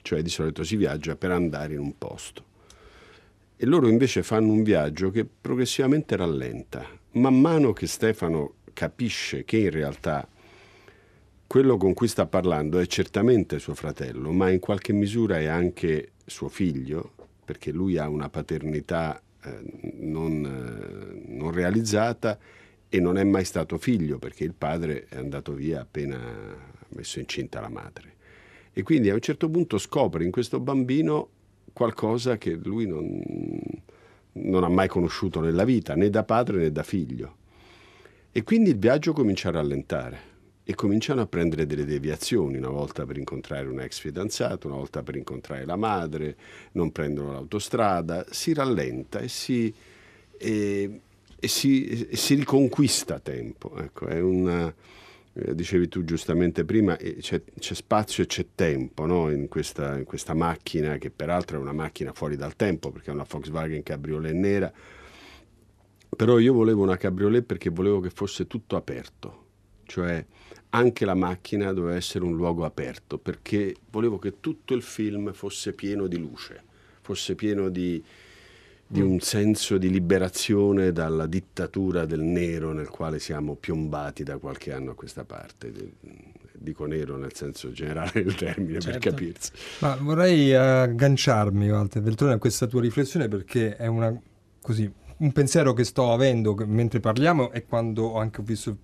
[0.00, 2.44] cioè di solito si viaggia per andare in un posto.
[3.58, 6.82] E loro invece fanno un viaggio che progressivamente rallenta.
[7.12, 10.26] Man mano che Stefano capisce che in realtà
[11.46, 16.12] quello con cui sta parlando è certamente suo fratello, ma in qualche misura è anche
[16.24, 17.12] suo figlio,
[17.44, 19.20] perché lui ha una paternità
[20.00, 22.38] non, eh, non realizzata
[22.88, 26.18] e non è mai stato figlio, perché il padre è andato via appena
[26.88, 28.14] messo incinta la madre.
[28.72, 31.28] E quindi a un certo punto scopre in questo bambino
[31.72, 33.20] qualcosa che lui non,
[34.32, 37.36] non ha mai conosciuto nella vita, né da padre né da figlio.
[38.30, 40.31] E quindi il viaggio comincia a rallentare
[40.64, 45.02] e cominciano a prendere delle deviazioni, una volta per incontrare un ex fidanzato, una volta
[45.02, 46.36] per incontrare la madre,
[46.72, 49.72] non prendono l'autostrada, si rallenta e si,
[50.36, 51.00] e,
[51.38, 53.76] e si, e si riconquista tempo.
[53.76, 54.72] Ecco, è una,
[55.34, 59.30] eh, dicevi tu giustamente prima, eh, c'è, c'è spazio e c'è tempo no?
[59.30, 63.14] in, questa, in questa macchina, che peraltro è una macchina fuori dal tempo, perché è
[63.14, 64.72] una Volkswagen Cabriolet nera,
[66.14, 69.46] però io volevo una cabriolet perché volevo che fosse tutto aperto,
[69.84, 70.24] cioè
[70.70, 75.72] anche la macchina doveva essere un luogo aperto, perché volevo che tutto il film fosse
[75.74, 76.62] pieno di luce,
[77.02, 78.02] fosse pieno di,
[78.86, 84.72] di un senso di liberazione dalla dittatura del nero nel quale siamo piombati da qualche
[84.72, 85.72] anno a questa parte.
[86.54, 89.10] Dico nero nel senso generale del termine, per Certo.
[89.10, 89.50] capirsi.
[89.80, 94.16] Ma vorrei agganciarmi, Walter Veltroni, a questa tua riflessione perché è una,
[94.60, 98.76] così, un pensiero che sto avendo mentre parliamo e quando ho anche visto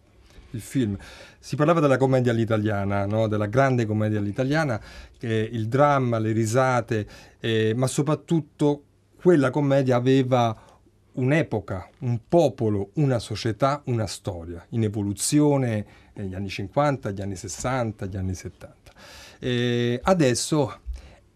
[0.51, 0.97] il film.
[1.39, 3.27] Si parlava della commedia all'italiana, no?
[3.29, 4.81] della grande commedia all'italiana,
[5.21, 7.07] eh, il dramma, le risate,
[7.41, 8.83] eh, ma soprattutto
[9.21, 10.57] quella commedia aveva
[11.13, 18.07] un'epoca, un popolo, una società, una storia in evoluzione negli anni 50, gli anni 60,
[18.07, 18.77] gli anni 70.
[19.41, 20.81] E adesso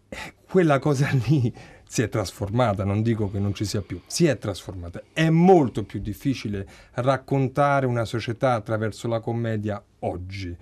[0.09, 1.53] eh, quella cosa lì
[1.93, 5.03] si è trasformata, non dico che non ci sia più, si è trasformata.
[5.13, 10.57] È molto più difficile raccontare una società attraverso la commedia oggi.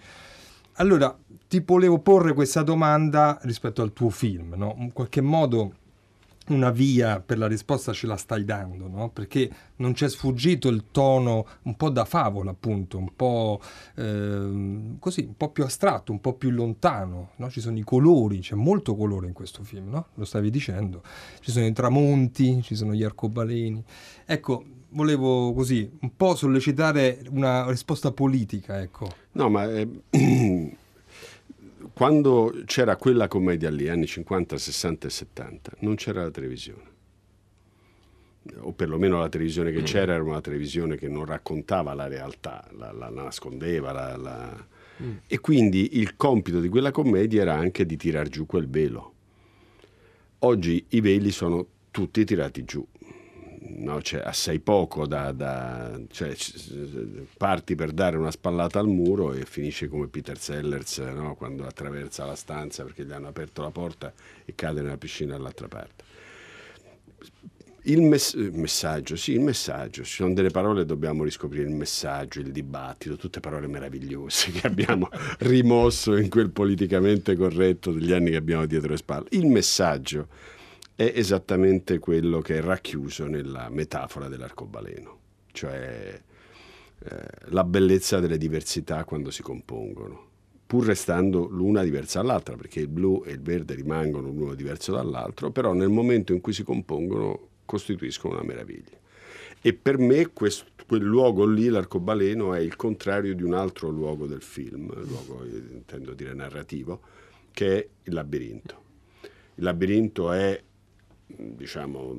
[0.73, 1.17] Allora,
[1.47, 4.75] ti volevo porre questa domanda rispetto al tuo film, no?
[4.79, 5.75] In qualche modo
[6.51, 9.09] una via per la risposta ce la stai dando, no?
[9.09, 13.59] Perché non c'è sfuggito il tono un po' da favola, appunto, un po'
[13.95, 17.49] ehm, così, un po' più astratto, un po' più lontano, no?
[17.49, 20.07] Ci sono i colori, c'è molto colore in questo film, no?
[20.15, 21.01] Lo stavi dicendo.
[21.39, 23.83] Ci sono i tramonti, ci sono gli arcobaleni.
[24.25, 29.09] Ecco, volevo così un po' sollecitare una risposta politica, ecco.
[29.33, 29.87] No, ma eh,
[32.01, 36.89] quando c'era quella commedia lì, anni 50, 60 e 70, non c'era la televisione.
[38.61, 42.91] O perlomeno la televisione che c'era era una televisione che non raccontava la realtà, la,
[42.91, 43.91] la- la nascondeva.
[43.91, 44.65] la- la-
[45.27, 49.13] E quindi il compito di quella commedia era anche di tirar giù quel velo.
[50.39, 52.83] Oggi i veli sono tutti tirati giù.
[53.63, 56.36] No, c'è assai poco da, da- cioè,
[57.38, 62.26] parti per dare una spallata al muro e finisce come Peter Sellers no, quando attraversa
[62.26, 64.12] la stanza perché gli hanno aperto la porta
[64.45, 66.04] e cade nella piscina dall'altra parte.
[67.86, 70.04] Il mess- messaggio, sì, il messaggio.
[70.04, 75.10] Ci sono delle parole, dobbiamo riscoprire il messaggio, il dibattito, tutte parole meravigliose che abbiamo
[75.39, 79.28] rimosso in quel politicamente corretto degli anni che abbiamo dietro le spalle.
[79.32, 80.28] Il messaggio
[81.01, 85.19] è esattamente quello che è racchiuso nella metafora dell'arcobaleno,
[85.51, 86.21] cioè
[86.99, 90.27] eh, la bellezza delle diversità quando si compongono,
[90.67, 95.49] pur restando l'una diversa dall'altra, perché il blu e il verde rimangono l'uno diverso dall'altro,
[95.49, 98.99] però nel momento in cui si compongono costituiscono una meraviglia.
[99.59, 104.27] E per me questo, quel luogo lì, l'arcobaleno, è il contrario di un altro luogo
[104.27, 107.01] del film, luogo intendo dire narrativo,
[107.51, 108.83] che è il labirinto.
[109.55, 110.61] Il labirinto è
[111.37, 112.13] diciamo,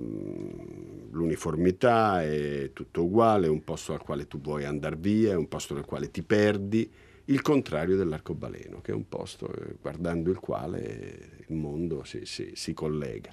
[1.10, 5.48] l'uniformità, è tutto uguale, è un posto al quale tu vuoi andare via, è un
[5.48, 6.90] posto nel quale ti perdi,
[7.26, 12.52] il contrario dell'arcobaleno, che è un posto eh, guardando il quale il mondo si, si,
[12.54, 13.30] si collega.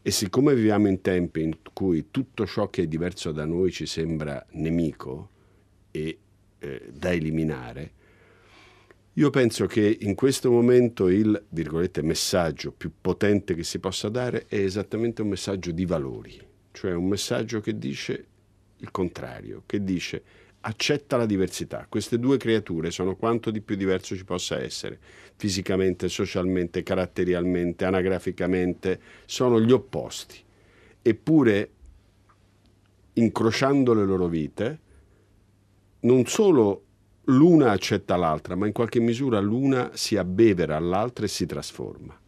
[0.00, 3.84] E siccome viviamo in tempi in cui tutto ciò che è diverso da noi ci
[3.84, 5.30] sembra nemico
[5.90, 6.18] e
[6.58, 7.92] eh, da eliminare,
[9.18, 11.44] io penso che in questo momento il
[12.02, 17.08] messaggio più potente che si possa dare è esattamente un messaggio di valori, cioè un
[17.08, 18.26] messaggio che dice
[18.76, 20.22] il contrario, che dice
[20.60, 21.86] accetta la diversità.
[21.88, 25.00] Queste due creature sono quanto di più diverso ci possa essere,
[25.34, 30.36] fisicamente, socialmente, caratterialmente, anagraficamente, sono gli opposti.
[31.02, 31.70] Eppure,
[33.14, 34.78] incrociando le loro vite,
[36.00, 36.84] non solo
[37.28, 42.18] l'una accetta l'altra, ma in qualche misura l'una si abbevera all'altra e si trasforma.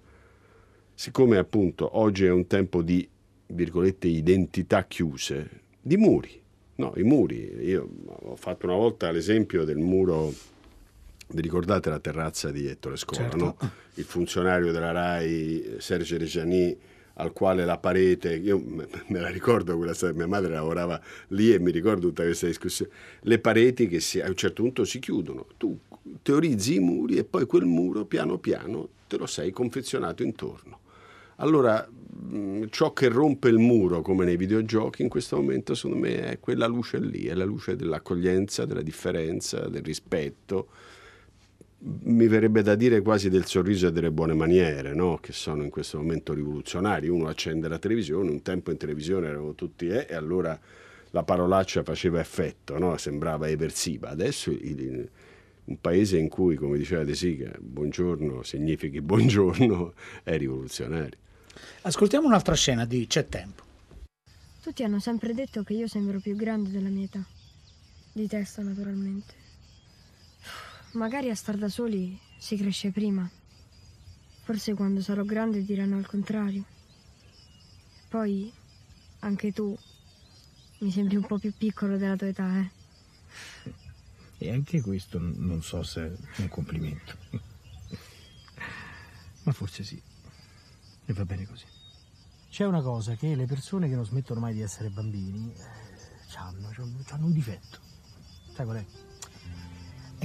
[0.95, 3.09] Siccome appunto oggi è un tempo di,
[3.47, 6.41] virgolette, identità chiuse, di muri,
[6.81, 7.59] No, i muri.
[7.61, 10.33] Io ho fatto una volta l'esempio del muro,
[11.29, 13.37] vi ricordate la terrazza di Ettore Scola, certo.
[13.37, 13.57] no?
[13.95, 16.75] il funzionario della RAI, Sergio Reggiani,
[17.21, 21.59] al quale la parete, io me la ricordo quella storia, mia madre lavorava lì e
[21.59, 25.47] mi ricordo tutta questa discussione, le pareti che si, a un certo punto si chiudono,
[25.57, 25.79] tu
[26.23, 30.79] teorizzi i muri e poi quel muro piano piano te lo sei confezionato intorno.
[31.37, 31.87] Allora,
[32.69, 36.67] ciò che rompe il muro, come nei videogiochi, in questo momento, secondo me, è quella
[36.67, 40.69] luce lì, è la luce dell'accoglienza, della differenza, del rispetto.
[41.83, 45.17] Mi verrebbe da dire quasi del sorriso e delle buone maniere, no?
[45.17, 47.09] che sono in questo momento rivoluzionari.
[47.09, 50.59] Uno accende la televisione, un tempo in televisione eravamo tutti eh, e allora
[51.13, 52.99] la parolaccia faceva effetto, no?
[52.99, 54.11] sembrava eversiva.
[54.11, 55.09] Adesso il,
[55.65, 61.19] un paese in cui, come diceva De Sica, buongiorno significhi buongiorno, è rivoluzionario.
[61.83, 63.63] Ascoltiamo un'altra scena di C'è tempo.
[64.63, 67.25] Tutti hanno sempre detto che io sembro più grande della mia età.
[68.13, 69.40] Di testa, naturalmente.
[70.93, 73.29] Magari a star da soli si cresce prima.
[74.43, 76.65] Forse quando sarò grande diranno il contrario.
[78.09, 78.53] Poi,
[79.21, 79.77] anche tu
[80.79, 82.71] mi sembri un po' più piccolo della tua età, eh?
[84.39, 87.17] E anche questo non so se è un complimento.
[89.45, 90.03] Ma forse sì.
[91.05, 91.67] E va bene così.
[92.51, 96.69] C'è una cosa che le persone che non smettono mai di essere bambini eh, hanno,
[97.11, 97.79] hanno un difetto.
[98.55, 99.10] Sai qual è?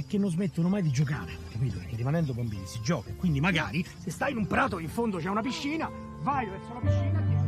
[0.06, 1.78] Che non smettono mai di giocare, capito?
[1.78, 3.12] Perché rimanendo bambini si gioca.
[3.16, 5.90] Quindi magari se stai in un prato in fondo c'è una piscina,
[6.22, 7.46] vai verso la piscina e ti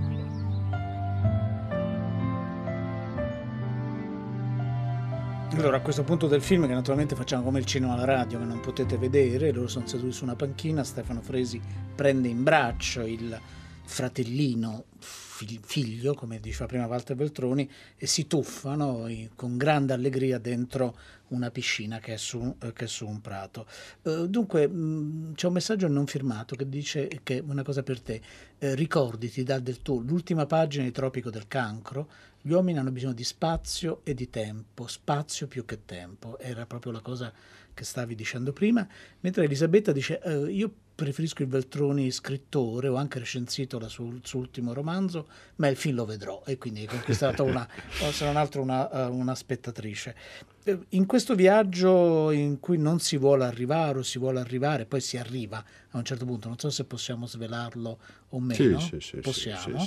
[5.58, 8.44] Allora, a questo punto del film, che naturalmente facciamo come il cinema alla radio, che
[8.44, 11.60] non potete vedere, loro sono seduti su una panchina, Stefano Fresi
[11.96, 13.40] prende in braccio il
[13.88, 20.96] fratellino figlio, come diceva prima Walter Veltroni, e si tuffano con grande allegria dentro
[21.28, 23.66] una piscina che è su, eh, che è su un prato.
[24.02, 28.20] Uh, dunque mh, c'è un messaggio non firmato che dice che una cosa per te,
[28.58, 32.10] eh, ricorditi dal del tuo, l'ultima pagina di Tropico del Cancro,
[32.40, 36.92] gli uomini hanno bisogno di spazio e di tempo, spazio più che tempo, era proprio
[36.92, 37.32] la cosa
[37.72, 38.86] che stavi dicendo prima,
[39.20, 44.40] mentre Elisabetta dice uh, io preferisco il Veltroni scrittore, ho anche recensito il suo, suo,
[44.40, 47.68] ultimo romanzo, ma il film lo vedrò e quindi hai conquistato una,
[48.10, 50.16] se non altro una, uh, una, spettatrice.
[50.64, 55.00] Eh, in questo viaggio in cui non si vuole arrivare o si vuole arrivare, poi
[55.00, 57.98] si arriva a un certo punto, non so se possiamo svelarlo
[58.30, 59.80] o meno, sì, sì, sì, possiamo,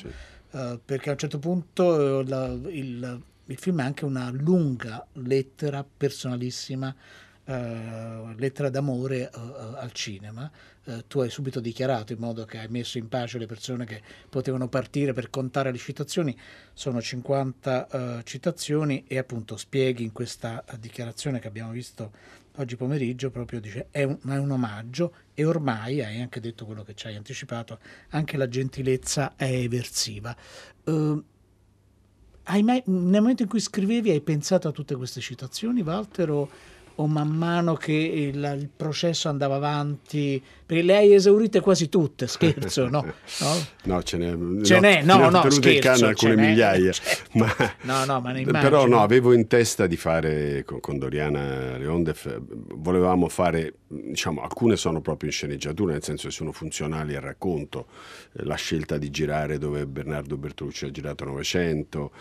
[0.52, 5.84] uh, perché a un certo punto la, il, il film è anche una lunga lettera
[5.84, 6.96] personalissima
[7.52, 10.50] Uh, lettera d'amore uh, uh, al cinema.
[11.08, 14.68] tu hai subito dichiarato in modo che hai messo in pace le persone che potevano
[14.68, 16.36] partire per contare le citazioni.
[16.74, 22.12] Sono 50 citazioni e appunto spieghi in questa dichiarazione che abbiamo visto
[22.58, 26.84] oggi pomeriggio proprio dice è un, è un omaggio e ormai hai anche detto quello
[26.84, 27.80] che ci hai anticipato
[28.10, 30.36] anche la gentilezza è eversiva
[32.44, 36.50] hai mai, nel momento in cui scrivevi hai pensato a tutte queste citazioni, Walter, o,
[37.02, 42.28] o man mano che il, il processo andava avanti, perché le hai esaurite quasi tutte,
[42.28, 43.04] scherzo, no?
[43.42, 46.92] No, No, ce n'è, Ce no, n'è, no, no, tenute in scherzo, canna alcune migliaia.
[46.94, 47.38] certo.
[47.38, 48.96] Ma, no, no, ma ne però immagino.
[48.96, 52.40] no, avevo in testa di fare con, con Doriana Leondef,
[52.76, 57.88] volevamo fare, diciamo, alcune sono proprio in sceneggiatura, nel senso che sono funzionali al racconto,
[58.34, 62.12] Eh, la scelta di girare dove Bernardo Bertolucci ha girato 900,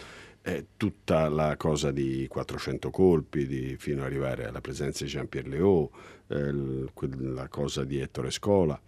[0.43, 5.49] eh, tutta la cosa di 400 colpi di- fino ad arrivare alla presenza di Jean-Pierre
[5.49, 5.89] Léaud,
[6.29, 8.81] eh, l- quella cosa di Ettore Scola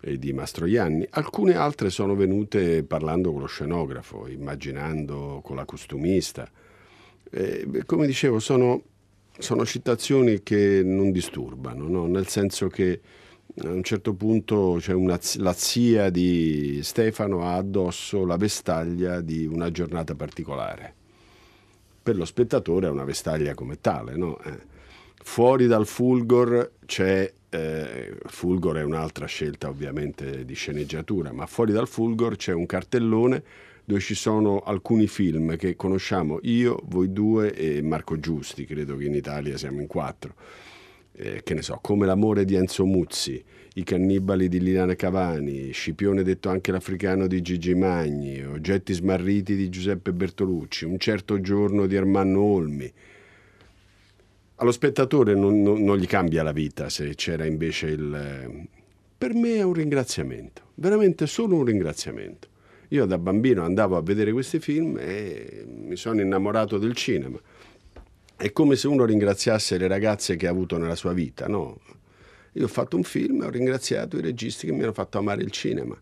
[0.00, 1.06] e di Mastroianni.
[1.10, 6.48] Alcune altre sono venute parlando con lo scenografo, immaginando con la costumista.
[7.30, 8.82] Eh, come dicevo, sono,
[9.38, 12.06] sono citazioni che non disturbano, no?
[12.06, 13.00] nel senso che
[13.58, 19.46] a un certo punto c'è una, la zia di Stefano ha addosso la vestaglia di
[19.46, 20.94] una giornata particolare.
[22.02, 24.38] Per lo spettatore è una vestaglia come tale, no?
[24.40, 24.74] Eh.
[25.22, 31.88] Fuori dal Fulgor c'è, eh, Fulgor è un'altra scelta ovviamente di sceneggiatura, ma fuori dal
[31.88, 33.42] Fulgor c'è un cartellone
[33.84, 39.04] dove ci sono alcuni film che conosciamo io, voi due e Marco Giusti, credo che
[39.04, 40.34] in Italia siamo in quattro.
[41.18, 43.42] Eh, che ne so, come l'amore di Enzo Muzzi,
[43.76, 49.70] i cannibali di Liliana Cavani, Scipione detto anche l'africano di Gigi Magni, oggetti smarriti di
[49.70, 52.92] Giuseppe Bertolucci, un certo giorno di Ermanno Olmi.
[54.56, 58.14] Allo spettatore non, non- non gli cambia la vita se c'era invece il...
[58.14, 58.68] eh,
[59.16, 62.48] Per me è un ringraziamento, veramente solo un ringraziamento.
[62.88, 67.40] Io da bambino andavo a vedere questi film e mi sono innamorato del cinema.
[68.38, 71.80] È come se uno ringraziasse le ragazze che ha avuto nella sua vita, no?
[72.52, 75.42] Io ho fatto un film e ho ringraziato i registi che mi hanno fatto amare
[75.42, 75.98] il cinema.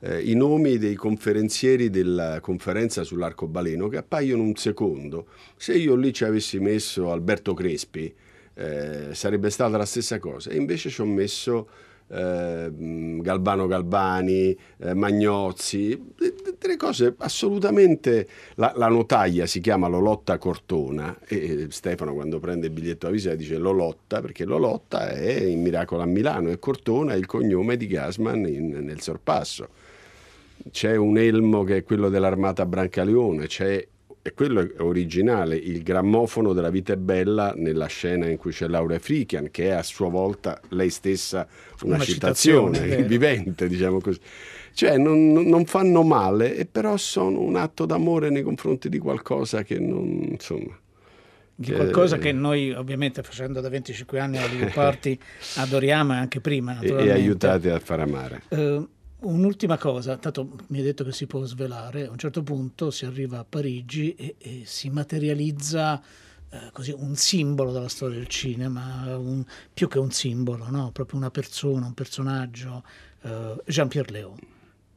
[0.00, 5.28] Eh, I nomi dei conferenzieri della conferenza sull'arcobaleno che appaiono un secondo.
[5.56, 8.12] Se io lì ci avessi messo Alberto Crespi,
[8.54, 10.50] eh, sarebbe stata la stessa cosa.
[10.50, 11.68] E invece ci ho messo
[12.08, 18.28] eh, mh, Galbano Galbani, eh, Magnozzi, de- de- delle cose assolutamente...
[18.56, 23.34] La, la notaia si chiama Lolotta Cortona e Stefano quando prende il biglietto a visita
[23.34, 27.86] dice Lolotta perché Lolotta è in Miracolo a Milano e Cortona è il cognome di
[27.86, 29.68] Gasman in- nel sorpasso.
[30.70, 33.86] C'è un elmo che è quello dell'armata Brancaleone, c'è
[34.26, 38.66] e quello è originale, il grammofono della vita è bella nella scena in cui c'è
[38.66, 41.46] Laura Frikian, che è a sua volta lei stessa
[41.82, 44.18] una, Una citazione, citazione, vivente, diciamo così.
[44.72, 49.78] Cioè non, non- fanno male, però sono un atto d'amore nei confronti di qualcosa che
[49.78, 50.76] non, insomma...
[51.54, 55.16] di qualcosa che noi ovviamente facendo da 25 anni a Party
[55.58, 58.42] adoriamo e anche prima e, e aiutate a far amare.
[58.48, 58.86] Eh,
[59.20, 63.06] un'ultima cosa, tanto mi hai detto che si può svelare, a un certo punto si
[63.06, 66.02] arriva a Parigi e, e si materializza
[66.48, 70.90] eh, così un simbolo della storia del cinema, un- più che un simbolo, no?
[70.92, 72.84] proprio una persona, un personaggio,
[73.22, 74.38] eh, Jean-Pierre Léaud.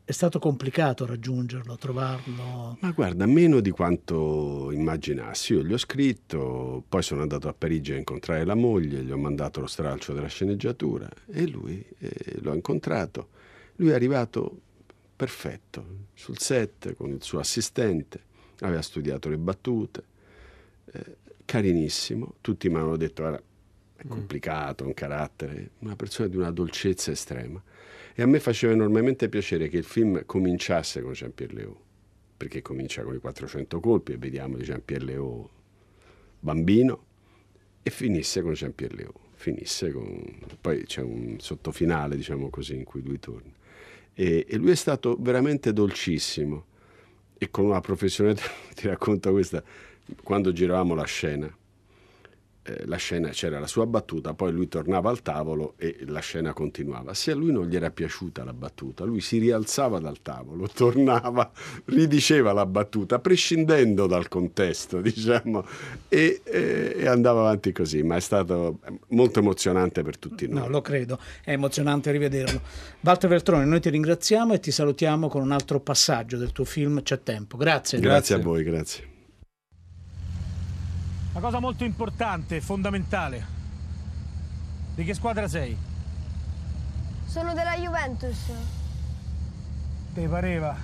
[0.03, 2.77] È stato complicato raggiungerlo, trovarlo.
[2.79, 5.53] Ma guarda, meno di quanto immaginassi.
[5.53, 9.17] Io gli ho scritto, poi sono andato a Parigi a incontrare la moglie, gli ho
[9.17, 13.27] mandato lo stralcio della sceneggiatura e lui eh, l'ho incontrato.
[13.79, 14.59] Lui è arrivato
[15.15, 18.21] perfetto sul set con il suo assistente,
[18.59, 20.03] aveva studiato le battute,
[20.91, 22.35] eh, carinissimo.
[22.41, 23.41] Tutti mi hanno detto era
[23.99, 27.61] è complicato, un carattere, una persona di una dolcezza estrema.
[28.15, 31.77] E a me faceva enormemente piacere che il film cominciasse con Jean-Pierre Léaud,
[32.37, 35.49] perché comincia con i 400 colpi e vediamo di Jean-Pierre Léaud
[36.39, 37.05] bambino
[37.83, 40.39] e finisse con Jean-Pierre Léaud, finisse con...
[40.61, 43.51] poi c'è un sottofinale, diciamo così, in cui lui torna.
[44.19, 46.65] E, e lui è stato veramente dolcissimo.
[47.37, 48.43] E con una professionalità,
[48.75, 49.63] ti racconto questa,
[50.23, 51.49] quando giravamo la scena,
[52.63, 56.53] eh, la scena c'era la sua battuta, poi lui tornava al tavolo e la scena
[56.53, 57.13] continuava.
[57.13, 61.51] Se a lui non gli era piaciuta la battuta, lui si rialzava dal tavolo, tornava,
[61.85, 65.65] ridiceva la battuta, prescindendo dal contesto, diciamo,
[66.07, 68.03] e, e- e andava avanti così.
[68.03, 68.79] Ma è stato
[69.09, 70.61] molto emozionante per tutti noi.
[70.61, 72.61] No, lo credo, è emozionante rivederlo.
[73.01, 77.01] Walter Veltroni, noi ti ringraziamo e ti salutiamo con un altro passaggio del tuo film
[77.01, 77.57] C'è tempo.
[77.57, 77.99] Grazie.
[77.99, 79.08] Grazie a voi, grazie.
[81.39, 83.45] Una cosa molto importante, fondamentale.
[84.93, 85.73] Di che squadra sei?
[87.27, 88.51] Sono della Juventus.
[90.13, 90.75] Te pareva.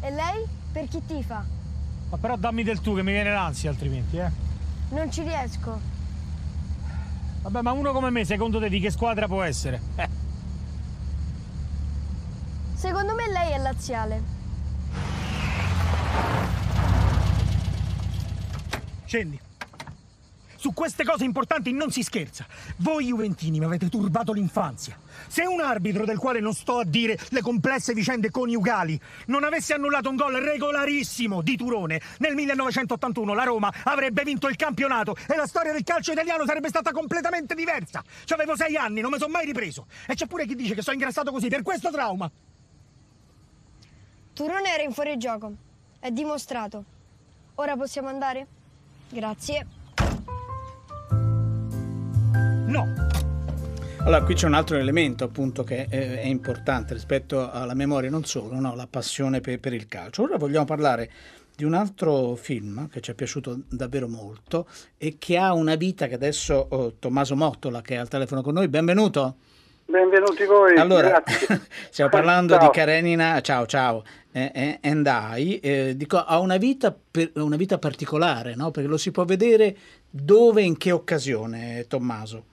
[0.00, 0.44] E lei?
[0.72, 1.44] Per chi tifa?
[2.10, 4.30] Ma però dammi del tu che mi viene l'ansia altrimenti, eh.
[4.88, 5.78] Non ci riesco.
[7.42, 9.80] Vabbè, ma uno come me, secondo te di che squadra può essere?
[9.94, 10.08] Eh.
[12.74, 14.41] Secondo me lei è laziale.
[19.12, 19.38] Scendi.
[20.56, 22.46] Su queste cose importanti non si scherza.
[22.78, 24.98] Voi Juventini mi avete turbato l'infanzia.
[25.26, 29.74] Se un arbitro del quale non sto a dire le complesse vicende coniugali non avesse
[29.74, 35.36] annullato un gol regolarissimo di Turone nel 1981, la Roma avrebbe vinto il campionato e
[35.36, 38.02] la storia del calcio italiano sarebbe stata completamente diversa.
[38.24, 39.88] Ci avevo sei anni, non mi sono mai ripreso.
[40.06, 42.30] E c'è pure chi dice che sono ingrassato così per questo trauma.
[44.32, 45.52] Turone era in fuorigioco.
[45.98, 46.84] È dimostrato.
[47.56, 48.46] Ora possiamo andare?
[49.12, 49.66] Grazie.
[52.66, 52.86] No.
[53.98, 58.24] Allora, qui c'è un altro elemento appunto che è, è importante rispetto alla memoria, non
[58.24, 58.74] solo, no?
[58.74, 60.22] la passione per, per il calcio.
[60.22, 61.10] Ora vogliamo parlare
[61.54, 66.06] di un altro film che ci è piaciuto davvero molto e che ha una vita
[66.06, 69.36] che adesso oh, Tommaso Mottola che è al telefono con noi, benvenuto.
[69.92, 70.74] Benvenuti voi.
[70.78, 71.60] Allora, grazie.
[71.92, 72.66] stiamo parlando Ciao.
[72.66, 77.56] di Karenina, ciao ciao, eh, eh, and I, eh, dico, ha una vita, per- una
[77.56, 78.70] vita particolare, no?
[78.70, 79.76] perché lo si può vedere
[80.08, 82.44] dove e in che occasione, Tommaso.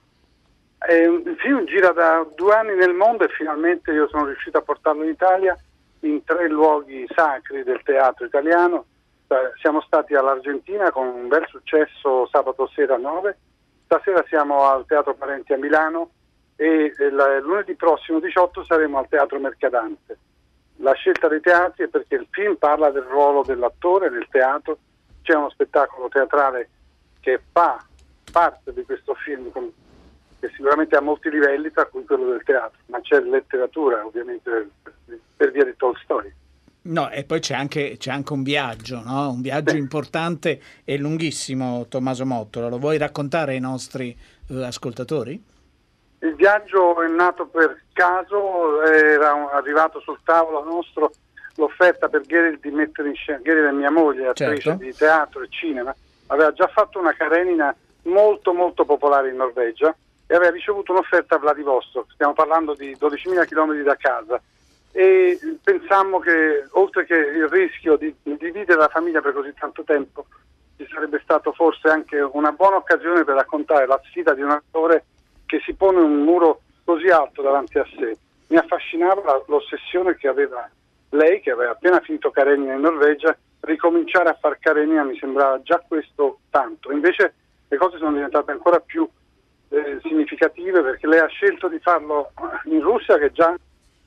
[0.86, 4.62] Eh, il film gira da due anni nel mondo e finalmente io sono riuscito a
[4.62, 5.58] portarlo in Italia
[6.02, 8.84] in tre luoghi sacri del teatro italiano.
[9.30, 13.38] Eh, siamo stati all'Argentina con un bel successo sabato sera 9,
[13.86, 16.10] stasera siamo al Teatro Parenti a Milano
[16.60, 20.18] e la- lunedì prossimo 18 saremo al Teatro Mercadante.
[20.78, 24.78] La scelta dei teatri è perché il film parla del ruolo dell'attore nel teatro,
[25.22, 26.70] c'è uno spettacolo teatrale
[27.22, 27.82] che fa
[28.32, 29.72] parte di questo film con-
[30.40, 35.20] che sicuramente ha molti livelli, tra cui quello del teatro, ma c'è letteratura ovviamente per,
[35.36, 36.34] per via di Tolstoi.
[36.82, 39.32] No, e poi c'è anche, c'è anche un viaggio, no?
[39.32, 42.70] un viaggio importante e lunghissimo, Tommaso Mottola.
[42.70, 44.18] Lo vuoi raccontare ai nostri
[44.50, 45.44] eh, ascoltatori?
[46.22, 51.12] Il viaggio è nato per caso, era arrivato sul tavolo nostro
[51.56, 54.84] l'offerta per Geril di mettere in scena, Geril è mia moglie, attrice Certo.
[54.84, 55.94] di teatro e cinema,
[56.28, 59.96] aveva già fatto una Karenina molto molto popolare in Norvegia
[60.26, 64.42] e aveva ricevuto un'offerta a Vladivostok, stiamo parlando di 12.000 km da casa
[64.92, 69.84] e pensammo che oltre che il rischio di, di dividere la famiglia per così tanto
[69.84, 70.26] tempo
[70.78, 75.06] ci sarebbe stato forse anche una buona occasione per raccontare la sfida di un attore
[75.50, 78.16] che si pone un muro così alto davanti a sé.
[78.50, 80.70] Mi affascinava l'ossessione che aveva
[81.10, 85.84] lei, che aveva appena finito Karenina in Norvegia, ricominciare a far Karenina mi sembrava già
[85.88, 86.92] questo tanto.
[86.92, 87.34] Invece
[87.68, 89.10] le cose sono diventate ancora più
[89.70, 92.32] eh, significative perché lei ha scelto di farlo
[92.66, 93.56] in Russia, che già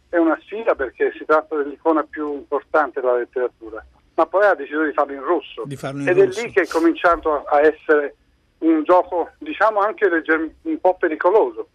[0.09, 3.85] è una sfida perché si tratta dell'icona più importante della letteratura,
[4.15, 5.65] ma poi ha deciso di farlo in russo.
[5.75, 6.41] Farlo in Ed russo.
[6.41, 8.15] è lì che è cominciato a essere
[8.63, 11.69] un gioco, diciamo anche legger- un po' pericoloso.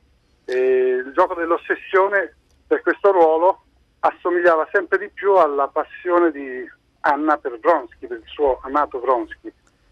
[0.46, 2.36] E il gioco dell'ossessione
[2.66, 3.64] per questo ruolo
[4.00, 6.70] assomigliava sempre di più alla passione di
[7.02, 9.52] Anna per Vronsky, per il suo amato Vronsky,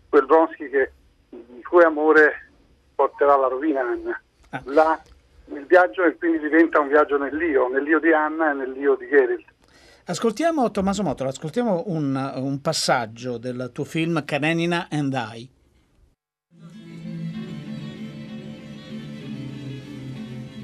[0.09, 0.91] quel Vronsky che,
[1.29, 2.51] di cui amore
[2.93, 4.21] porterà alla rovina Anna.
[4.65, 5.01] Là,
[5.47, 9.53] il viaggio e quindi diventa un viaggio nell'io, nell'io di Anna e nell'io di Geralt.
[10.05, 15.49] Ascoltiamo, Tommaso Mottola, ascoltiamo un, un passaggio del tuo film Karenina and I.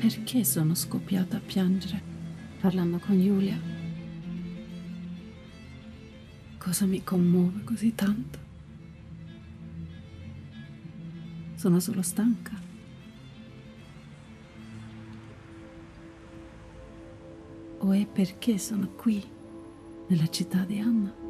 [0.01, 2.01] Perché sono scoppiata a piangere
[2.59, 3.55] parlando con Giulia?
[6.57, 8.39] Cosa mi commuove così tanto?
[11.53, 12.59] Sono solo stanca.
[17.77, 19.23] O è perché sono qui,
[20.07, 21.20] nella città di Anna?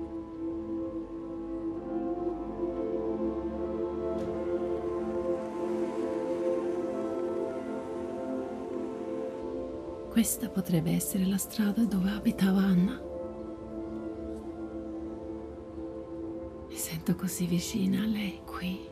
[10.22, 13.02] Questa potrebbe essere la strada dove abitava Anna.
[16.70, 18.88] Mi sento così vicina a lei qui.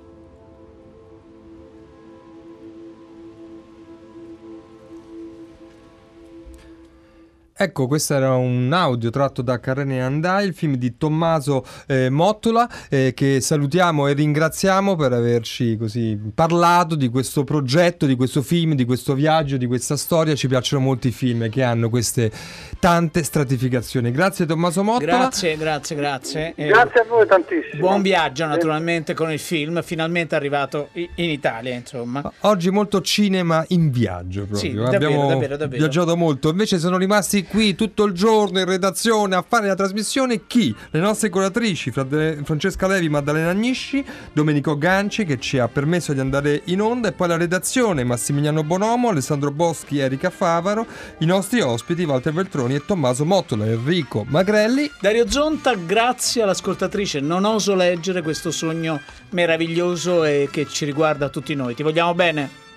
[7.61, 12.69] Ecco, questo era un audio tratto da Carene Andai, il film di Tommaso eh, Mottola,
[12.87, 18.75] eh, che salutiamo e ringraziamo per averci così parlato di questo progetto, di questo film,
[18.75, 20.35] di questo viaggio, di questa storia.
[20.35, 22.31] Ci piacciono molti film che hanno queste
[22.79, 24.09] tante stratificazioni.
[24.11, 25.17] Grazie Tommaso Mottola.
[25.17, 26.53] Grazie, grazie, grazie.
[26.55, 27.77] E Grazie a voi tantissimo.
[27.81, 32.31] Buon viaggio naturalmente con il film, finalmente arrivato i- in Italia, insomma.
[32.39, 34.59] Oggi molto cinema in viaggio proprio.
[34.59, 35.81] Sì, davvero, Abbiamo davvero, davvero.
[35.81, 36.47] viaggiato molto.
[36.51, 40.73] Invece sono rimasti qui tutto il giorno in redazione a fare la trasmissione chi?
[40.91, 46.61] Le nostre curatrici Francesca Levi, Maddalena Agnisci, Domenico Ganci che ci ha permesso di andare
[46.65, 50.85] in onda e poi la redazione Massimiliano Bonomo, Alessandro Boschi, Erika Favaro,
[51.19, 54.91] i nostri ospiti Walter Veltroni e Tommaso Mottola, Enrico Magrelli.
[55.01, 57.19] Dario Zonta, grazie all'ascoltatrice.
[57.19, 61.73] Non oso leggere questo sogno meraviglioso e che ci riguarda tutti noi.
[61.73, 62.67] Ti vogliamo bene?